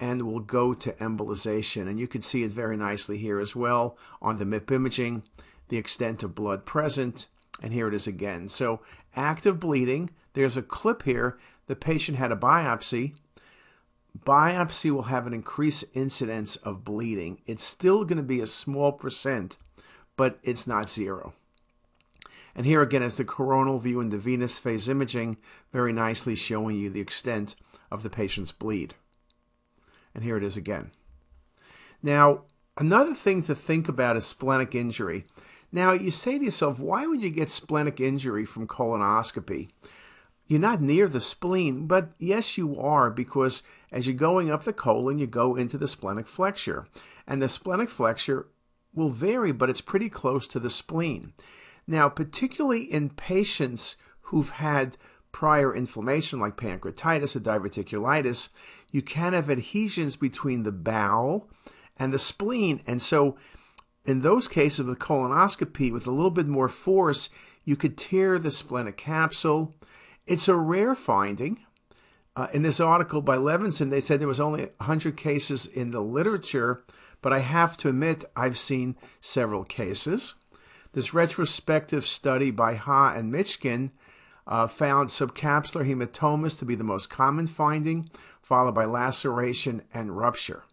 and 0.00 0.22
will 0.22 0.40
go 0.40 0.74
to 0.74 0.92
embolization. 0.94 1.88
And 1.88 2.00
you 2.00 2.08
can 2.08 2.22
see 2.22 2.42
it 2.42 2.50
very 2.50 2.76
nicely 2.76 3.18
here 3.18 3.38
as 3.38 3.54
well 3.54 3.96
on 4.20 4.38
the 4.38 4.44
MIP 4.44 4.72
imaging, 4.72 5.22
the 5.68 5.76
extent 5.76 6.22
of 6.22 6.34
blood 6.34 6.64
present. 6.64 7.26
And 7.62 7.72
here 7.72 7.88
it 7.88 7.94
is 7.94 8.06
again. 8.06 8.48
So 8.48 8.80
active 9.14 9.60
bleeding. 9.60 10.10
There's 10.32 10.56
a 10.56 10.62
clip 10.62 11.02
here. 11.02 11.38
The 11.66 11.76
patient 11.76 12.18
had 12.18 12.32
a 12.32 12.36
biopsy. 12.36 13.14
Biopsy 14.24 14.90
will 14.90 15.02
have 15.02 15.26
an 15.26 15.34
increased 15.34 15.84
incidence 15.94 16.56
of 16.56 16.84
bleeding. 16.84 17.42
It's 17.46 17.62
still 17.62 18.04
going 18.04 18.16
to 18.16 18.22
be 18.22 18.40
a 18.40 18.46
small 18.46 18.92
percent, 18.92 19.58
but 20.16 20.38
it's 20.42 20.66
not 20.66 20.88
zero. 20.88 21.34
And 22.54 22.64
here 22.64 22.82
again 22.82 23.02
is 23.02 23.16
the 23.16 23.24
coronal 23.24 23.78
view 23.78 24.00
in 24.00 24.10
the 24.10 24.18
venous 24.18 24.58
phase 24.58 24.88
imaging, 24.88 25.36
very 25.72 25.92
nicely 25.92 26.34
showing 26.34 26.76
you 26.76 26.88
the 26.88 27.00
extent 27.00 27.56
of 27.90 28.02
the 28.02 28.10
patient's 28.10 28.52
bleed. 28.52 28.94
And 30.14 30.22
here 30.22 30.36
it 30.36 30.44
is 30.44 30.56
again. 30.56 30.92
Now, 32.02 32.42
another 32.78 33.14
thing 33.14 33.42
to 33.44 33.54
think 33.54 33.88
about 33.88 34.16
is 34.16 34.24
splenic 34.24 34.74
injury. 34.74 35.24
Now, 35.72 35.92
you 35.92 36.12
say 36.12 36.38
to 36.38 36.44
yourself, 36.44 36.78
why 36.78 37.06
would 37.06 37.20
you 37.20 37.30
get 37.30 37.50
splenic 37.50 38.00
injury 38.00 38.46
from 38.46 38.68
colonoscopy? 38.68 39.70
You're 40.46 40.60
not 40.60 40.80
near 40.80 41.08
the 41.08 41.20
spleen, 41.20 41.86
but 41.86 42.10
yes, 42.18 42.56
you 42.56 42.78
are, 42.78 43.10
because 43.10 43.62
as 43.94 44.08
you're 44.08 44.16
going 44.16 44.50
up 44.50 44.64
the 44.64 44.72
colon, 44.72 45.20
you 45.20 45.28
go 45.28 45.54
into 45.54 45.78
the 45.78 45.86
splenic 45.86 46.26
flexure. 46.26 46.88
And 47.28 47.40
the 47.40 47.48
splenic 47.48 47.88
flexure 47.88 48.48
will 48.92 49.10
vary, 49.10 49.52
but 49.52 49.70
it's 49.70 49.80
pretty 49.80 50.08
close 50.08 50.48
to 50.48 50.58
the 50.58 50.68
spleen. 50.68 51.32
Now, 51.86 52.08
particularly 52.08 52.82
in 52.82 53.10
patients 53.10 53.96
who've 54.22 54.50
had 54.50 54.96
prior 55.30 55.74
inflammation 55.74 56.40
like 56.40 56.56
pancreatitis 56.56 57.36
or 57.36 57.40
diverticulitis, 57.40 58.48
you 58.90 59.00
can 59.00 59.32
have 59.32 59.48
adhesions 59.48 60.16
between 60.16 60.64
the 60.64 60.72
bowel 60.72 61.48
and 61.96 62.12
the 62.12 62.18
spleen. 62.18 62.82
And 62.88 63.00
so, 63.00 63.36
in 64.04 64.20
those 64.20 64.48
cases 64.48 64.84
with 64.84 64.98
colonoscopy, 64.98 65.92
with 65.92 66.08
a 66.08 66.12
little 66.12 66.32
bit 66.32 66.48
more 66.48 66.68
force, 66.68 67.30
you 67.64 67.76
could 67.76 67.96
tear 67.96 68.40
the 68.40 68.50
splenic 68.50 68.96
capsule. 68.96 69.76
It's 70.26 70.48
a 70.48 70.56
rare 70.56 70.96
finding. 70.96 71.60
Uh, 72.36 72.48
in 72.52 72.62
this 72.62 72.80
article 72.80 73.22
by 73.22 73.36
Levinson, 73.36 73.90
they 73.90 74.00
said 74.00 74.20
there 74.20 74.26
was 74.26 74.40
only 74.40 74.62
100 74.78 75.16
cases 75.16 75.66
in 75.66 75.90
the 75.90 76.00
literature, 76.00 76.84
but 77.22 77.32
I 77.32 77.40
have 77.40 77.76
to 77.78 77.88
admit 77.88 78.24
I've 78.34 78.58
seen 78.58 78.96
several 79.20 79.64
cases. 79.64 80.34
This 80.92 81.14
retrospective 81.14 82.06
study 82.06 82.50
by 82.50 82.74
Ha 82.74 83.14
and 83.14 83.30
Mitchkin 83.30 83.92
uh, 84.46 84.66
found 84.66 85.08
subcapsular 85.08 85.88
hematomas 85.88 86.58
to 86.58 86.64
be 86.64 86.74
the 86.74 86.84
most 86.84 87.08
common 87.08 87.46
finding, 87.46 88.10
followed 88.42 88.74
by 88.74 88.84
laceration 88.84 89.82
and 89.92 90.16
rupture. 90.16 90.64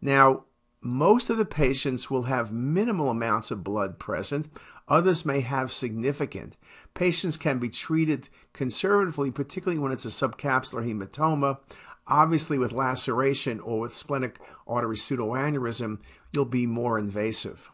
Now, 0.00 0.44
most 0.82 1.30
of 1.30 1.38
the 1.38 1.44
patients 1.44 2.10
will 2.10 2.24
have 2.24 2.52
minimal 2.52 3.08
amounts 3.08 3.52
of 3.52 3.62
blood 3.62 4.00
present. 4.00 4.48
Others 4.88 5.24
may 5.24 5.40
have 5.40 5.72
significant. 5.72 6.56
Patients 6.92 7.36
can 7.36 7.58
be 7.58 7.68
treated 7.68 8.28
conservatively, 8.52 9.30
particularly 9.30 9.78
when 9.78 9.92
it's 9.92 10.04
a 10.04 10.08
subcapsular 10.08 10.84
hematoma. 10.84 11.58
Obviously, 12.08 12.58
with 12.58 12.72
laceration 12.72 13.60
or 13.60 13.80
with 13.80 13.94
splenic 13.94 14.40
artery 14.66 14.96
pseudoaneurysm, 14.96 16.00
you'll 16.32 16.44
be 16.44 16.66
more 16.66 16.98
invasive. 16.98 17.70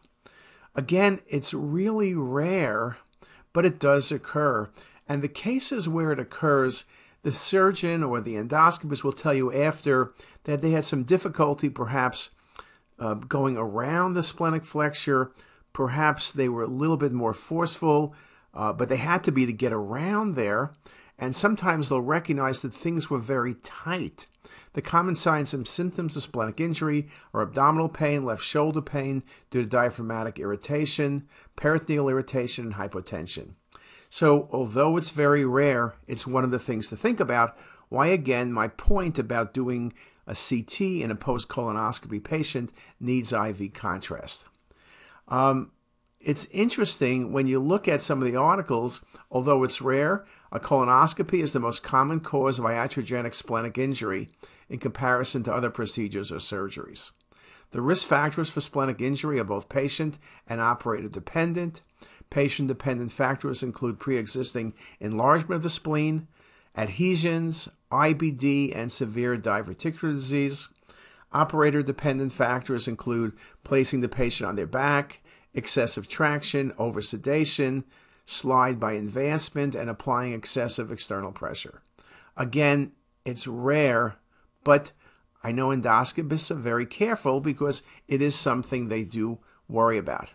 Again, 0.75 1.19
it's 1.27 1.53
really 1.53 2.13
rare, 2.13 2.97
but 3.53 3.65
it 3.65 3.79
does 3.79 4.11
occur. 4.11 4.69
And 5.07 5.23
the 5.23 5.27
cases 5.27 5.89
where 5.89 6.11
it 6.11 6.19
occurs, 6.19 6.85
the 7.23 7.33
surgeon 7.33 8.03
or 8.03 8.21
the 8.21 8.35
endoscopist 8.35 9.03
will 9.03 9.11
tell 9.11 9.33
you 9.33 9.51
after 9.51 10.13
that 10.43 10.61
they 10.61 10.71
had 10.71 10.85
some 10.85 11.03
difficulty 11.03 11.69
perhaps 11.69 12.29
uh, 12.99 13.15
going 13.15 13.57
around 13.57 14.13
the 14.13 14.23
splenic 14.23 14.65
flexure. 14.65 15.31
Perhaps 15.73 16.31
they 16.31 16.49
were 16.49 16.63
a 16.63 16.67
little 16.67 16.97
bit 16.97 17.11
more 17.13 17.33
forceful, 17.33 18.13
uh, 18.53 18.73
but 18.73 18.89
they 18.89 18.97
had 18.97 19.23
to 19.23 19.31
be 19.31 19.45
to 19.45 19.53
get 19.53 19.73
around 19.73 20.35
there. 20.35 20.71
and 21.19 21.35
sometimes 21.35 21.89
they'll 21.89 22.01
recognize 22.01 22.61
that 22.61 22.73
things 22.73 23.09
were 23.09 23.19
very 23.19 23.55
tight. 23.55 24.25
The 24.73 24.81
common 24.81 25.15
signs 25.15 25.53
and 25.53 25.67
symptoms 25.67 26.15
of 26.15 26.23
splenic 26.23 26.59
injury 26.59 27.07
are 27.33 27.41
abdominal 27.41 27.89
pain, 27.89 28.23
left 28.23 28.43
shoulder 28.43 28.81
pain 28.81 29.23
due 29.51 29.61
to 29.61 29.67
diaphragmatic 29.67 30.39
irritation, 30.39 31.27
peritoneal 31.55 32.07
irritation, 32.07 32.67
and 32.67 32.75
hypotension. 32.75 33.55
So, 34.09 34.47
although 34.51 34.97
it's 34.97 35.11
very 35.11 35.45
rare, 35.45 35.95
it's 36.07 36.25
one 36.25 36.43
of 36.43 36.51
the 36.51 36.59
things 36.59 36.89
to 36.89 36.97
think 36.97 37.19
about. 37.19 37.57
Why, 37.89 38.07
again, 38.07 38.53
my 38.53 38.69
point 38.69 39.19
about 39.19 39.53
doing 39.53 39.93
a 40.29 40.35
CT 40.35 40.81
in 40.81 41.09
a 41.09 41.15
post 41.15 41.49
colonoscopy 41.49 42.23
patient 42.23 42.71
needs 42.99 43.33
IV 43.33 43.73
contrast. 43.73 44.45
Um, 45.27 45.71
it's 46.19 46.45
interesting 46.47 47.33
when 47.33 47.47
you 47.47 47.59
look 47.59 47.87
at 47.87 48.01
some 48.01 48.21
of 48.21 48.31
the 48.31 48.37
articles, 48.37 49.03
although 49.31 49.63
it's 49.63 49.81
rare, 49.81 50.25
a 50.51 50.59
colonoscopy 50.59 51.41
is 51.41 51.53
the 51.53 51.59
most 51.59 51.81
common 51.81 52.19
cause 52.19 52.59
of 52.59 52.65
iatrogenic 52.65 53.33
splenic 53.33 53.77
injury 53.77 54.29
in 54.69 54.77
comparison 54.77 55.43
to 55.43 55.53
other 55.53 55.69
procedures 55.69 56.31
or 56.31 56.35
surgeries. 56.35 57.11
The 57.71 57.81
risk 57.81 58.05
factors 58.05 58.49
for 58.49 58.61
splenic 58.61 59.01
injury 59.01 59.39
are 59.39 59.43
both 59.43 59.69
patient 59.69 60.19
and 60.47 60.61
operator 60.61 61.09
dependent. 61.09 61.81
Patient 62.29 62.67
dependent 62.67 63.11
factors 63.11 63.63
include 63.63 63.99
pre 63.99 64.17
existing 64.17 64.73
enlargement 64.99 65.57
of 65.57 65.63
the 65.63 65.69
spleen, 65.69 66.27
adhesions, 66.75 67.69
IBD, 67.91 68.75
and 68.75 68.91
severe 68.91 69.37
diverticular 69.37 70.13
disease. 70.13 70.69
Operator 71.31 71.83
dependent 71.83 72.31
factors 72.31 72.87
include 72.87 73.33
placing 73.63 74.01
the 74.01 74.09
patient 74.09 74.47
on 74.47 74.55
their 74.55 74.67
back, 74.67 75.21
excessive 75.53 76.07
traction, 76.07 76.71
oversedation, 76.71 77.83
slide 78.25 78.79
by 78.79 78.93
advancement, 78.93 79.75
and 79.75 79.89
applying 79.89 80.33
excessive 80.33 80.91
external 80.91 81.31
pressure. 81.31 81.81
Again, 82.37 82.93
it's 83.25 83.47
rare, 83.47 84.17
but 84.63 84.91
I 85.43 85.51
know 85.51 85.69
endoscopists 85.69 86.51
are 86.51 86.55
very 86.55 86.85
careful 86.85 87.41
because 87.41 87.83
it 88.07 88.21
is 88.21 88.35
something 88.35 88.87
they 88.87 89.03
do 89.03 89.39
worry 89.67 89.97
about. 89.97 90.29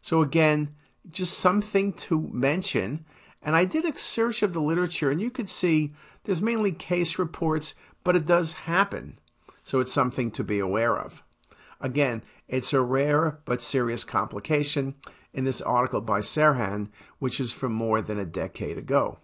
So, 0.00 0.20
again, 0.20 0.74
just 1.08 1.38
something 1.38 1.92
to 1.94 2.28
mention. 2.32 3.04
And 3.42 3.56
I 3.56 3.64
did 3.64 3.84
a 3.84 3.98
search 3.98 4.42
of 4.42 4.52
the 4.52 4.60
literature, 4.60 5.10
and 5.10 5.20
you 5.20 5.30
could 5.30 5.48
see 5.48 5.92
there's 6.24 6.40
mainly 6.40 6.72
case 6.72 7.18
reports, 7.18 7.74
but 8.04 8.16
it 8.16 8.26
does 8.26 8.52
happen. 8.52 9.18
So, 9.64 9.80
it's 9.80 9.92
something 9.92 10.30
to 10.32 10.44
be 10.44 10.58
aware 10.58 10.98
of. 10.98 11.22
Again, 11.80 12.22
it's 12.48 12.72
a 12.72 12.80
rare 12.80 13.40
but 13.44 13.62
serious 13.62 14.04
complication 14.04 14.94
in 15.32 15.44
this 15.44 15.60
article 15.60 16.00
by 16.00 16.20
Serhan, 16.20 16.88
which 17.18 17.40
is 17.40 17.52
from 17.52 17.72
more 17.72 18.00
than 18.00 18.18
a 18.18 18.26
decade 18.26 18.78
ago. 18.78 19.18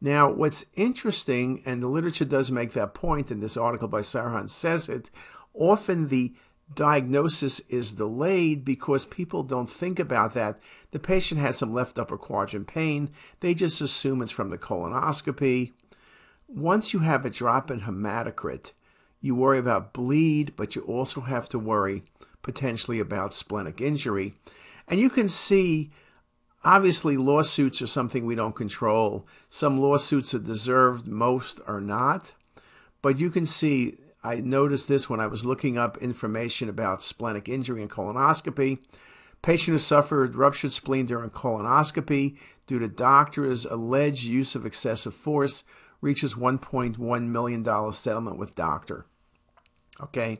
Now, 0.00 0.30
what's 0.30 0.66
interesting, 0.74 1.62
and 1.66 1.82
the 1.82 1.88
literature 1.88 2.24
does 2.24 2.50
make 2.50 2.72
that 2.72 2.94
point, 2.94 3.30
and 3.30 3.42
this 3.42 3.56
article 3.56 3.88
by 3.88 4.00
Serhan 4.00 4.48
says 4.48 4.88
it, 4.88 5.10
often 5.54 6.08
the 6.08 6.34
diagnosis 6.74 7.60
is 7.68 7.92
delayed 7.92 8.64
because 8.64 9.04
people 9.06 9.42
don't 9.42 9.70
think 9.70 9.98
about 9.98 10.34
that. 10.34 10.60
The 10.90 10.98
patient 10.98 11.40
has 11.40 11.58
some 11.58 11.72
left 11.72 11.98
upper 11.98 12.18
quadrant 12.18 12.66
pain, 12.66 13.10
they 13.40 13.54
just 13.54 13.80
assume 13.80 14.22
it's 14.22 14.30
from 14.30 14.50
the 14.50 14.58
colonoscopy. 14.58 15.72
Once 16.46 16.92
you 16.92 17.00
have 17.00 17.24
a 17.24 17.30
drop 17.30 17.70
in 17.70 17.82
hematocrit, 17.82 18.72
you 19.20 19.34
worry 19.34 19.58
about 19.58 19.92
bleed, 19.92 20.54
but 20.56 20.76
you 20.76 20.82
also 20.82 21.22
have 21.22 21.48
to 21.50 21.58
worry 21.58 22.04
potentially 22.42 23.00
about 23.00 23.34
splenic 23.34 23.80
injury. 23.80 24.34
And 24.86 25.00
you 25.00 25.10
can 25.10 25.28
see, 25.28 25.90
obviously, 26.64 27.16
lawsuits 27.16 27.82
are 27.82 27.86
something 27.86 28.24
we 28.24 28.34
don't 28.34 28.56
control. 28.56 29.26
Some 29.50 29.80
lawsuits 29.80 30.32
are 30.34 30.38
deserved, 30.38 31.06
most 31.06 31.60
are 31.66 31.80
not. 31.80 32.32
But 33.02 33.18
you 33.18 33.30
can 33.30 33.44
see, 33.44 33.98
I 34.22 34.36
noticed 34.36 34.88
this 34.88 35.08
when 35.08 35.20
I 35.20 35.26
was 35.26 35.46
looking 35.46 35.78
up 35.78 35.96
information 35.98 36.68
about 36.68 37.02
splenic 37.02 37.48
injury 37.48 37.82
and 37.82 37.90
colonoscopy. 37.90 38.78
Patient 39.42 39.74
who 39.74 39.78
suffered 39.78 40.34
ruptured 40.34 40.72
spleen 40.72 41.06
during 41.06 41.30
colonoscopy 41.30 42.36
due 42.66 42.78
to 42.80 42.88
doctor's 42.88 43.64
alleged 43.64 44.24
use 44.24 44.54
of 44.54 44.66
excessive 44.66 45.14
force 45.14 45.64
reaches 46.00 46.34
$1.1 46.34 47.22
million 47.28 47.92
settlement 47.92 48.38
with 48.38 48.54
doctor. 48.54 49.06
Okay, 50.00 50.38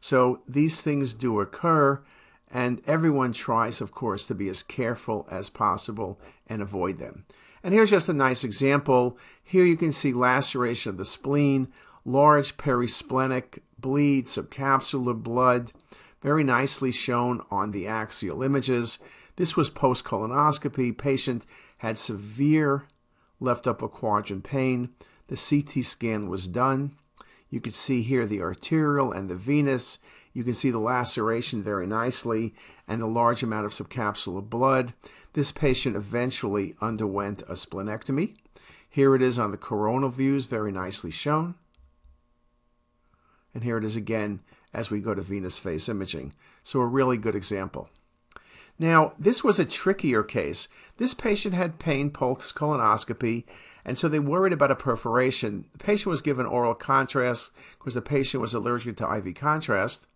so 0.00 0.42
these 0.46 0.80
things 0.80 1.14
do 1.14 1.40
occur, 1.40 2.02
and 2.50 2.82
everyone 2.86 3.32
tries, 3.32 3.80
of 3.80 3.92
course, 3.92 4.26
to 4.26 4.34
be 4.34 4.48
as 4.48 4.62
careful 4.62 5.26
as 5.30 5.50
possible 5.50 6.18
and 6.46 6.62
avoid 6.62 6.98
them. 6.98 7.24
And 7.62 7.74
here's 7.74 7.90
just 7.90 8.08
a 8.08 8.14
nice 8.14 8.44
example. 8.44 9.18
Here 9.42 9.64
you 9.64 9.76
can 9.76 9.92
see 9.92 10.12
laceration 10.12 10.90
of 10.90 10.96
the 10.96 11.04
spleen, 11.04 11.68
large 12.08 12.56
perisplenic 12.56 13.62
bleed, 13.78 14.26
subcapsular 14.26 15.22
blood, 15.22 15.72
very 16.20 16.42
nicely 16.42 16.90
shown 16.90 17.42
on 17.50 17.70
the 17.70 17.86
axial 17.86 18.42
images. 18.42 18.98
This 19.36 19.56
was 19.56 19.70
post 19.70 20.04
colonoscopy. 20.04 20.96
Patient 20.96 21.46
had 21.78 21.98
severe 21.98 22.86
left 23.38 23.66
upper 23.66 23.88
quadrant 23.88 24.42
pain. 24.42 24.90
The 25.28 25.36
CT 25.36 25.84
scan 25.84 26.28
was 26.28 26.48
done. 26.48 26.96
You 27.50 27.60
can 27.60 27.72
see 27.72 28.02
here 28.02 28.26
the 28.26 28.42
arterial 28.42 29.12
and 29.12 29.30
the 29.30 29.36
venous. 29.36 29.98
You 30.32 30.44
can 30.44 30.54
see 30.54 30.70
the 30.70 30.78
laceration 30.78 31.62
very 31.62 31.86
nicely 31.86 32.54
and 32.86 33.00
the 33.00 33.06
large 33.06 33.42
amount 33.42 33.66
of 33.66 33.72
subcapsular 33.72 34.48
blood. 34.48 34.94
This 35.34 35.52
patient 35.52 35.94
eventually 35.94 36.74
underwent 36.80 37.42
a 37.42 37.52
splenectomy. 37.52 38.34
Here 38.90 39.14
it 39.14 39.22
is 39.22 39.38
on 39.38 39.50
the 39.50 39.56
coronal 39.56 40.08
views, 40.08 40.46
very 40.46 40.72
nicely 40.72 41.10
shown. 41.10 41.54
And 43.58 43.64
here 43.64 43.76
it 43.76 43.84
is 43.84 43.96
again 43.96 44.38
as 44.72 44.88
we 44.88 45.00
go 45.00 45.16
to 45.16 45.20
venous 45.20 45.58
phase 45.58 45.88
imaging. 45.88 46.32
So 46.62 46.78
a 46.78 46.86
really 46.86 47.16
good 47.16 47.34
example. 47.34 47.90
Now, 48.78 49.14
this 49.18 49.42
was 49.42 49.58
a 49.58 49.64
trickier 49.64 50.22
case. 50.22 50.68
This 50.98 51.12
patient 51.12 51.54
had 51.54 51.80
pain 51.80 52.12
post 52.12 52.54
colonoscopy 52.54 53.46
and 53.84 53.98
so 53.98 54.06
they 54.06 54.20
worried 54.20 54.52
about 54.52 54.70
a 54.70 54.76
perforation. 54.76 55.64
The 55.72 55.78
patient 55.78 56.06
was 56.06 56.22
given 56.22 56.46
oral 56.46 56.76
contrast 56.76 57.50
because 57.80 57.94
the 57.94 58.00
patient 58.00 58.40
was 58.40 58.54
allergic 58.54 58.96
to 58.98 59.12
IV 59.12 59.34
contrast. 59.34 60.06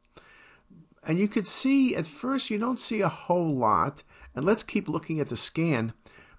And 1.05 1.19
you 1.19 1.27
could 1.27 1.49
see 1.49 1.97
at 1.97 2.07
first 2.07 2.49
you 2.49 2.59
don't 2.59 2.79
see 2.79 3.01
a 3.01 3.09
whole 3.09 3.53
lot. 3.53 4.05
And 4.37 4.45
let's 4.45 4.63
keep 4.63 4.89
looking 4.89 5.19
at 5.19 5.31
the 5.31 5.37
scan. 5.37 5.95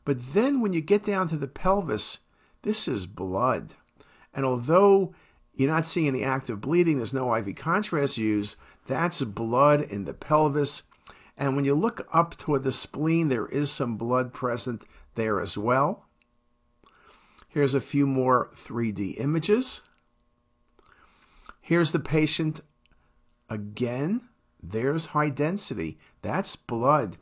But 0.06 0.34
then 0.34 0.62
when 0.62 0.72
you 0.72 0.80
get 0.80 1.04
down 1.04 1.28
to 1.28 1.36
the 1.36 1.50
pelvis, 1.50 2.20
this 2.62 2.88
is 2.88 3.08
blood. 3.08 3.74
And 4.34 4.46
although 4.46 5.13
you're 5.56 5.72
not 5.72 5.86
seeing 5.86 6.08
any 6.08 6.24
active 6.24 6.62
bleeding, 6.62 6.98
there's 6.98 7.13
no 7.13 7.34
IV 7.36 7.56
contrast 7.56 8.18
used, 8.18 8.58
that's 8.88 9.24
blood 9.24 9.82
in 9.82 10.06
the 10.06 10.13
pelvis. 10.13 10.84
And 11.38 11.56
when 11.56 11.66
you 11.66 11.74
look 11.74 12.08
up 12.13 12.38
toward 12.38 12.63
the 12.63 12.72
spleen, 12.72 13.30
there 13.30 13.48
is 13.48 13.72
some 13.72 13.98
blood 13.98 14.34
present 14.34 14.84
there 15.16 15.39
as 15.39 15.58
well. 15.58 16.06
Here's 17.48 17.76
a 17.76 17.82
few 17.82 18.08
more 18.08 18.50
3D 18.56 19.20
images. 19.20 19.84
Here's 21.62 21.92
the 21.92 22.00
patient 22.00 22.62
again. 23.50 24.22
There's 24.62 25.08
high 25.08 25.30
density. 25.30 25.98
That's 26.22 26.56
blood. 26.56 27.18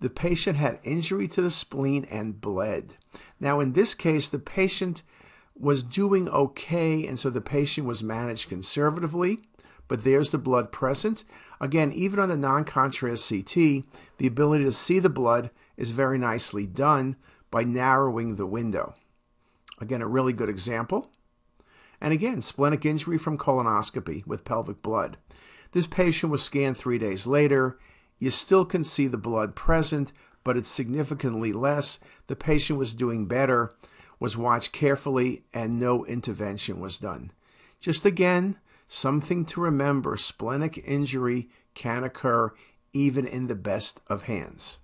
The 0.00 0.10
patient 0.10 0.56
had 0.56 0.80
injury 0.84 1.26
to 1.28 1.42
the 1.42 1.50
spleen 1.50 2.06
and 2.10 2.40
bled. 2.40 2.96
Now, 3.40 3.60
in 3.60 3.72
this 3.72 3.94
case, 3.94 4.28
the 4.28 4.38
patient 4.38 5.02
was 5.56 5.82
doing 5.82 6.28
okay, 6.28 7.06
and 7.06 7.18
so 7.18 7.30
the 7.30 7.40
patient 7.40 7.86
was 7.86 8.02
managed 8.02 8.48
conservatively. 8.48 9.38
But 9.86 10.02
there's 10.02 10.30
the 10.30 10.38
blood 10.38 10.72
present. 10.72 11.24
Again, 11.60 11.92
even 11.92 12.18
on 12.18 12.30
the 12.30 12.36
non 12.36 12.64
contrast 12.64 13.28
CT, 13.28 13.84
the 14.18 14.26
ability 14.26 14.64
to 14.64 14.72
see 14.72 14.98
the 14.98 15.10
blood 15.10 15.50
is 15.76 15.90
very 15.90 16.18
nicely 16.18 16.66
done 16.66 17.16
by 17.50 17.64
narrowing 17.64 18.36
the 18.36 18.46
window. 18.46 18.94
Again, 19.80 20.00
a 20.00 20.08
really 20.08 20.32
good 20.32 20.48
example. 20.48 21.10
And 22.00 22.12
again, 22.12 22.40
splenic 22.40 22.84
injury 22.84 23.18
from 23.18 23.38
colonoscopy 23.38 24.26
with 24.26 24.44
pelvic 24.44 24.82
blood. 24.82 25.18
This 25.72 25.86
patient 25.86 26.30
was 26.30 26.42
scanned 26.42 26.76
three 26.76 26.98
days 26.98 27.26
later. 27.26 27.78
You 28.18 28.30
still 28.30 28.64
can 28.64 28.84
see 28.84 29.06
the 29.06 29.18
blood 29.18 29.54
present, 29.54 30.12
but 30.44 30.56
it's 30.56 30.68
significantly 30.68 31.52
less. 31.52 31.98
The 32.26 32.36
patient 32.36 32.78
was 32.78 32.94
doing 32.94 33.26
better, 33.26 33.72
was 34.24 34.38
watched 34.38 34.72
carefully, 34.72 35.44
and 35.52 35.78
no 35.78 36.02
intervention 36.06 36.80
was 36.80 36.96
done. 36.96 37.30
Just 37.78 38.06
again, 38.06 38.56
something 38.88 39.44
to 39.44 39.60
remember 39.60 40.16
splenic 40.16 40.82
injury 40.86 41.50
can 41.74 42.02
occur 42.02 42.50
even 42.94 43.26
in 43.26 43.48
the 43.48 43.54
best 43.54 44.00
of 44.06 44.22
hands. 44.22 44.78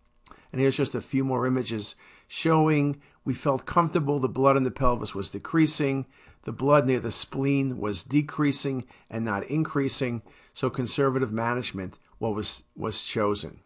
And 0.52 0.60
here's 0.60 0.76
just 0.76 0.94
a 0.94 1.00
few 1.00 1.24
more 1.24 1.46
images 1.46 1.96
showing 2.28 3.00
we 3.24 3.32
felt 3.32 3.64
comfortable. 3.64 4.18
The 4.18 4.28
blood 4.28 4.58
in 4.58 4.64
the 4.64 4.70
pelvis 4.70 5.14
was 5.14 5.30
decreasing. 5.30 6.04
The 6.42 6.52
blood 6.52 6.86
near 6.86 7.00
the 7.00 7.10
spleen 7.10 7.78
was 7.78 8.02
decreasing 8.02 8.84
and 9.08 9.24
not 9.24 9.44
increasing. 9.44 10.20
So 10.52 10.68
conservative 10.68 11.32
management 11.32 11.98
what 12.18 12.34
was, 12.34 12.64
was 12.76 13.04
chosen. 13.04 13.60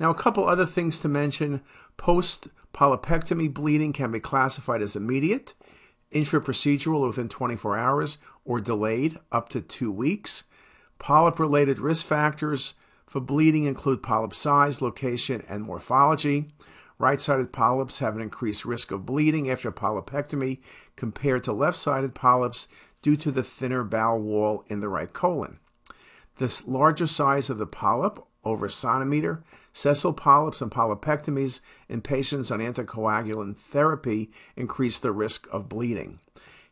Now, 0.00 0.10
a 0.10 0.14
couple 0.14 0.48
other 0.48 0.66
things 0.66 0.98
to 1.02 1.08
mention. 1.08 1.60
Post 1.96 2.48
Polypectomy 2.78 3.52
bleeding 3.52 3.92
can 3.92 4.12
be 4.12 4.20
classified 4.20 4.82
as 4.82 4.94
immediate, 4.94 5.52
intraprocedural 6.12 7.08
within 7.08 7.28
24 7.28 7.76
hours, 7.76 8.18
or 8.44 8.60
delayed 8.60 9.18
up 9.32 9.48
to 9.48 9.60
two 9.60 9.90
weeks. 9.90 10.44
Polyp 11.00 11.40
related 11.40 11.80
risk 11.80 12.06
factors 12.06 12.74
for 13.04 13.18
bleeding 13.18 13.64
include 13.64 14.00
polyp 14.00 14.32
size, 14.32 14.80
location, 14.80 15.42
and 15.48 15.64
morphology. 15.64 16.52
Right 17.00 17.20
sided 17.20 17.52
polyps 17.52 17.98
have 17.98 18.14
an 18.14 18.22
increased 18.22 18.64
risk 18.64 18.92
of 18.92 19.04
bleeding 19.04 19.50
after 19.50 19.72
polypectomy 19.72 20.58
compared 20.94 21.42
to 21.44 21.52
left 21.52 21.78
sided 21.78 22.14
polyps 22.14 22.68
due 23.02 23.16
to 23.16 23.32
the 23.32 23.42
thinner 23.42 23.82
bowel 23.82 24.20
wall 24.20 24.62
in 24.68 24.80
the 24.80 24.88
right 24.88 25.12
colon. 25.12 25.58
The 26.36 26.62
larger 26.64 27.08
size 27.08 27.50
of 27.50 27.58
the 27.58 27.66
polyp, 27.66 28.24
over 28.44 28.66
a 28.66 28.70
centimeter, 28.70 29.42
sessile 29.78 30.12
polyps 30.12 30.60
and 30.60 30.72
polypectomies 30.72 31.60
in 31.88 32.00
patients 32.00 32.50
on 32.50 32.58
anticoagulant 32.58 33.56
therapy 33.56 34.28
increase 34.56 34.98
the 34.98 35.12
risk 35.12 35.46
of 35.52 35.68
bleeding. 35.68 36.18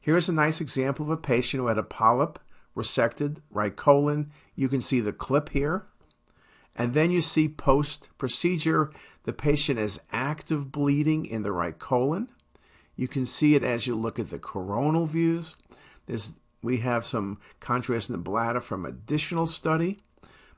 Here's 0.00 0.28
a 0.28 0.32
nice 0.32 0.60
example 0.60 1.06
of 1.06 1.10
a 1.10 1.16
patient 1.16 1.60
who 1.60 1.68
had 1.68 1.78
a 1.78 1.84
polyp 1.84 2.40
resected, 2.76 3.38
right 3.48 3.76
colon. 3.76 4.32
You 4.56 4.68
can 4.68 4.80
see 4.80 4.98
the 4.98 5.12
clip 5.12 5.50
here. 5.50 5.86
And 6.74 6.94
then 6.94 7.12
you 7.12 7.20
see 7.20 7.48
post 7.48 8.08
procedure, 8.18 8.90
the 9.22 9.32
patient 9.32 9.78
has 9.78 10.00
active 10.10 10.72
bleeding 10.72 11.26
in 11.26 11.44
the 11.44 11.52
right 11.52 11.78
colon. 11.78 12.28
You 12.96 13.06
can 13.06 13.24
see 13.24 13.54
it 13.54 13.62
as 13.62 13.86
you 13.86 13.94
look 13.94 14.18
at 14.18 14.30
the 14.30 14.38
coronal 14.40 15.06
views. 15.06 15.54
There's, 16.06 16.32
we 16.60 16.78
have 16.78 17.06
some 17.06 17.38
contrast 17.60 18.08
in 18.08 18.14
the 18.14 18.18
bladder 18.18 18.60
from 18.60 18.84
additional 18.84 19.46
study. 19.46 20.00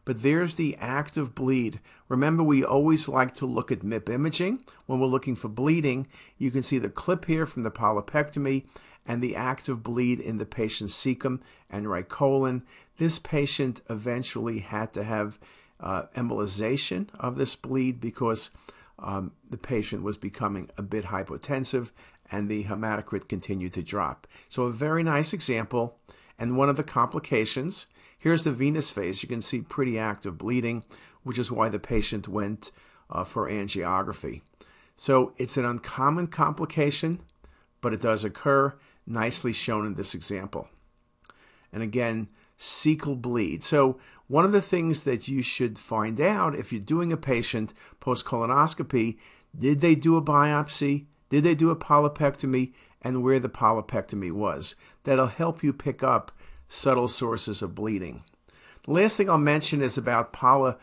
But 0.08 0.22
there's 0.22 0.54
the 0.54 0.74
active 0.80 1.34
bleed. 1.34 1.80
Remember, 2.08 2.42
we 2.42 2.64
always 2.64 3.08
like 3.08 3.34
to 3.34 3.44
look 3.44 3.70
at 3.70 3.80
MIP 3.80 4.08
imaging 4.08 4.62
when 4.86 5.00
we're 5.00 5.06
looking 5.06 5.36
for 5.36 5.48
bleeding. 5.48 6.06
You 6.38 6.50
can 6.50 6.62
see 6.62 6.78
the 6.78 6.88
clip 6.88 7.26
here 7.26 7.44
from 7.44 7.62
the 7.62 7.70
polypectomy 7.70 8.64
and 9.06 9.22
the 9.22 9.36
active 9.36 9.82
bleed 9.82 10.18
in 10.18 10.38
the 10.38 10.46
patient's 10.46 10.94
cecum 10.94 11.40
and 11.68 11.90
right 11.90 12.08
colon. 12.08 12.62
This 12.96 13.18
patient 13.18 13.82
eventually 13.90 14.60
had 14.60 14.94
to 14.94 15.04
have 15.04 15.38
uh, 15.78 16.04
embolization 16.16 17.08
of 17.20 17.36
this 17.36 17.54
bleed 17.54 18.00
because 18.00 18.50
um, 18.98 19.32
the 19.50 19.58
patient 19.58 20.02
was 20.02 20.16
becoming 20.16 20.70
a 20.78 20.82
bit 20.82 21.04
hypotensive 21.04 21.90
and 22.30 22.48
the 22.48 22.64
hematocrit 22.64 23.28
continued 23.28 23.74
to 23.74 23.82
drop. 23.82 24.26
So, 24.48 24.62
a 24.62 24.72
very 24.72 25.02
nice 25.02 25.34
example. 25.34 25.98
And 26.38 26.56
one 26.56 26.70
of 26.70 26.78
the 26.78 26.82
complications 26.82 27.88
here's 28.18 28.44
the 28.44 28.52
venous 28.52 28.90
phase. 28.90 29.22
You 29.22 29.28
can 29.28 29.42
see 29.42 29.60
pretty 29.60 29.98
active 29.98 30.36
bleeding, 30.36 30.84
which 31.22 31.38
is 31.38 31.50
why 31.50 31.68
the 31.68 31.78
patient 31.78 32.28
went 32.28 32.70
uh, 33.10 33.24
for 33.24 33.48
angiography. 33.48 34.42
So, 34.96 35.32
it's 35.38 35.56
an 35.56 35.64
uncommon 35.64 36.26
complication, 36.26 37.20
but 37.80 37.94
it 37.94 38.00
does 38.00 38.24
occur, 38.24 38.74
nicely 39.06 39.52
shown 39.52 39.86
in 39.86 39.94
this 39.94 40.14
example. 40.14 40.68
And 41.72 41.82
again, 41.82 42.28
cecal 42.58 43.20
bleed. 43.20 43.62
So, 43.62 43.98
one 44.26 44.44
of 44.44 44.52
the 44.52 44.60
things 44.60 45.04
that 45.04 45.28
you 45.28 45.42
should 45.42 45.78
find 45.78 46.20
out 46.20 46.54
if 46.54 46.72
you're 46.72 46.82
doing 46.82 47.12
a 47.12 47.16
patient 47.16 47.72
post 48.00 48.26
colonoscopy 48.26 49.16
did 49.56 49.80
they 49.80 49.94
do 49.94 50.16
a 50.16 50.22
biopsy? 50.22 51.06
Did 51.30 51.44
they 51.44 51.54
do 51.54 51.70
a 51.70 51.76
polypectomy? 51.76 52.72
And 53.00 53.22
where 53.22 53.38
the 53.38 53.48
polypectomy 53.48 54.32
was. 54.32 54.74
That'll 55.04 55.28
help 55.28 55.62
you 55.62 55.72
pick 55.72 56.02
up 56.02 56.32
subtle 56.68 57.08
sources 57.08 57.62
of 57.62 57.74
bleeding. 57.74 58.22
The 58.84 58.92
last 58.92 59.16
thing 59.16 59.28
I'll 59.28 59.38
mention 59.38 59.82
is 59.82 59.98
about 59.98 60.32
poly, 60.32 60.74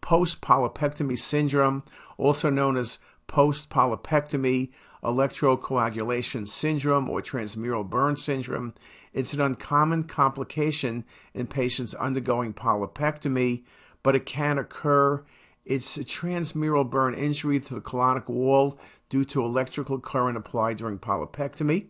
post 0.00 0.40
polypectomy 0.40 1.18
syndrome, 1.18 1.82
also 2.16 2.50
known 2.50 2.76
as 2.76 2.98
post 3.26 3.70
polypectomy 3.70 4.70
electrocoagulation 5.02 6.46
syndrome 6.46 7.08
or 7.08 7.22
transmural 7.22 7.88
burn 7.88 8.16
syndrome. 8.16 8.74
It's 9.12 9.32
an 9.32 9.40
uncommon 9.40 10.04
complication 10.04 11.04
in 11.34 11.46
patients 11.46 11.94
undergoing 11.94 12.54
polypectomy, 12.54 13.64
but 14.02 14.14
it 14.14 14.26
can 14.26 14.58
occur. 14.58 15.24
It's 15.64 15.96
a 15.96 16.04
transmural 16.04 16.88
burn 16.88 17.14
injury 17.14 17.60
to 17.60 17.74
the 17.74 17.80
colonic 17.80 18.28
wall 18.28 18.78
due 19.08 19.24
to 19.26 19.44
electrical 19.44 19.98
current 19.98 20.36
applied 20.36 20.76
during 20.78 20.98
polypectomy. 20.98 21.86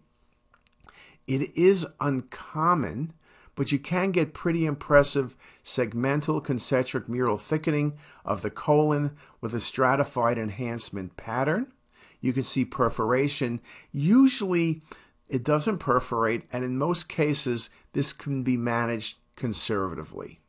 It 1.30 1.56
is 1.56 1.86
uncommon, 2.00 3.12
but 3.54 3.70
you 3.70 3.78
can 3.78 4.10
get 4.10 4.34
pretty 4.34 4.66
impressive 4.66 5.36
segmental 5.62 6.42
concentric 6.42 7.08
mural 7.08 7.38
thickening 7.38 7.92
of 8.24 8.42
the 8.42 8.50
colon 8.50 9.12
with 9.40 9.54
a 9.54 9.60
stratified 9.60 10.38
enhancement 10.38 11.16
pattern. 11.16 11.68
You 12.20 12.32
can 12.32 12.42
see 12.42 12.64
perforation. 12.64 13.60
Usually, 13.92 14.82
it 15.28 15.44
doesn't 15.44 15.78
perforate, 15.78 16.46
and 16.52 16.64
in 16.64 16.76
most 16.76 17.08
cases, 17.08 17.70
this 17.92 18.12
can 18.12 18.42
be 18.42 18.56
managed 18.56 19.18
conservatively. 19.36 20.40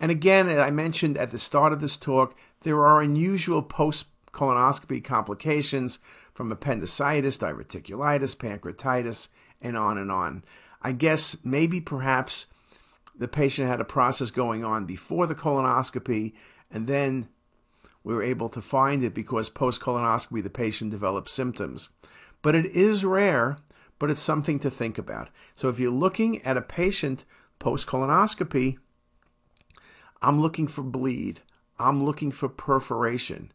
And 0.00 0.10
again, 0.10 0.48
I 0.48 0.72
mentioned 0.72 1.16
at 1.16 1.30
the 1.30 1.38
start 1.38 1.72
of 1.72 1.80
this 1.80 1.96
talk, 1.96 2.36
there 2.62 2.84
are 2.84 3.00
unusual 3.00 3.62
post 3.62 4.06
colonoscopy 4.32 5.04
complications 5.04 6.00
from 6.34 6.50
appendicitis, 6.50 7.38
diverticulitis, 7.38 8.36
pancreatitis, 8.36 9.28
and 9.60 9.76
on 9.76 9.98
and 9.98 10.10
on. 10.10 10.44
I 10.82 10.92
guess 10.92 11.36
maybe 11.44 11.80
perhaps 11.80 12.46
the 13.18 13.28
patient 13.28 13.68
had 13.68 13.80
a 13.80 13.84
process 13.84 14.30
going 14.30 14.64
on 14.64 14.86
before 14.86 15.26
the 15.26 15.34
colonoscopy, 15.34 16.34
and 16.70 16.86
then 16.86 17.28
we 18.04 18.14
were 18.14 18.22
able 18.22 18.48
to 18.50 18.62
find 18.62 19.02
it 19.02 19.14
because 19.14 19.50
post 19.50 19.80
colonoscopy 19.80 20.42
the 20.42 20.50
patient 20.50 20.90
developed 20.90 21.28
symptoms. 21.28 21.90
But 22.42 22.54
it 22.54 22.66
is 22.66 23.04
rare, 23.04 23.58
but 23.98 24.10
it's 24.10 24.20
something 24.20 24.60
to 24.60 24.70
think 24.70 24.98
about. 24.98 25.30
So 25.54 25.68
if 25.68 25.80
you're 25.80 25.90
looking 25.90 26.40
at 26.42 26.56
a 26.56 26.62
patient 26.62 27.24
post 27.58 27.88
colonoscopy, 27.88 28.78
I'm 30.22 30.40
looking 30.40 30.68
for 30.68 30.82
bleed, 30.82 31.40
I'm 31.78 32.04
looking 32.04 32.30
for 32.30 32.48
perforation, 32.48 33.52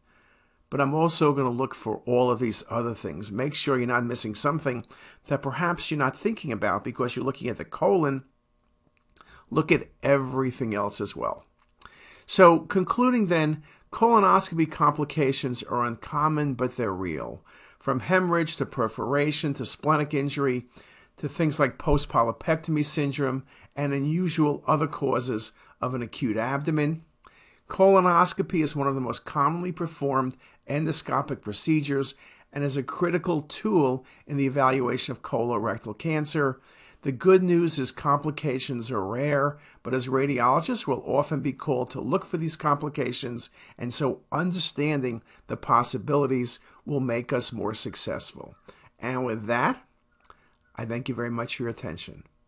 but 0.74 0.80
I'm 0.80 0.92
also 0.92 1.32
going 1.32 1.46
to 1.46 1.56
look 1.56 1.72
for 1.72 1.98
all 1.98 2.32
of 2.32 2.40
these 2.40 2.64
other 2.68 2.94
things. 2.94 3.30
Make 3.30 3.54
sure 3.54 3.78
you're 3.78 3.86
not 3.86 4.04
missing 4.04 4.34
something 4.34 4.84
that 5.28 5.40
perhaps 5.40 5.88
you're 5.88 5.98
not 5.98 6.16
thinking 6.16 6.50
about 6.50 6.82
because 6.82 7.14
you're 7.14 7.24
looking 7.24 7.48
at 7.48 7.58
the 7.58 7.64
colon. 7.64 8.24
Look 9.50 9.70
at 9.70 9.86
everything 10.02 10.74
else 10.74 11.00
as 11.00 11.14
well. 11.14 11.46
So, 12.26 12.58
concluding 12.58 13.28
then, 13.28 13.62
colonoscopy 13.92 14.68
complications 14.68 15.62
are 15.62 15.84
uncommon, 15.84 16.54
but 16.54 16.74
they're 16.74 16.92
real 16.92 17.44
from 17.78 18.00
hemorrhage 18.00 18.56
to 18.56 18.66
perforation 18.66 19.54
to 19.54 19.64
splenic 19.64 20.12
injury 20.12 20.66
to 21.18 21.28
things 21.28 21.60
like 21.60 21.78
post 21.78 22.08
polypectomy 22.08 22.84
syndrome 22.84 23.44
and 23.76 23.92
unusual 23.92 24.64
other 24.66 24.88
causes 24.88 25.52
of 25.80 25.94
an 25.94 26.02
acute 26.02 26.36
abdomen. 26.36 27.04
Colonoscopy 27.68 28.62
is 28.62 28.76
one 28.76 28.86
of 28.86 28.94
the 28.94 29.00
most 29.00 29.24
commonly 29.24 29.72
performed 29.72 30.36
endoscopic 30.68 31.40
procedures 31.40 32.14
and 32.52 32.62
is 32.62 32.76
a 32.76 32.82
critical 32.82 33.42
tool 33.42 34.04
in 34.26 34.36
the 34.36 34.46
evaluation 34.46 35.12
of 35.12 35.22
colorectal 35.22 35.96
cancer. 35.98 36.60
The 37.02 37.12
good 37.12 37.42
news 37.42 37.78
is 37.78 37.90
complications 37.90 38.90
are 38.90 39.04
rare, 39.04 39.58
but 39.82 39.92
as 39.92 40.06
radiologists, 40.06 40.86
we'll 40.86 41.02
often 41.04 41.40
be 41.40 41.52
called 41.52 41.90
to 41.90 42.00
look 42.00 42.24
for 42.24 42.38
these 42.38 42.56
complications, 42.56 43.50
and 43.76 43.92
so 43.92 44.22
understanding 44.32 45.22
the 45.46 45.56
possibilities 45.56 46.60
will 46.86 47.00
make 47.00 47.32
us 47.32 47.52
more 47.52 47.74
successful. 47.74 48.56
And 48.98 49.26
with 49.26 49.46
that, 49.46 49.84
I 50.76 50.86
thank 50.86 51.08
you 51.08 51.14
very 51.14 51.30
much 51.30 51.56
for 51.56 51.64
your 51.64 51.70
attention. 51.70 52.24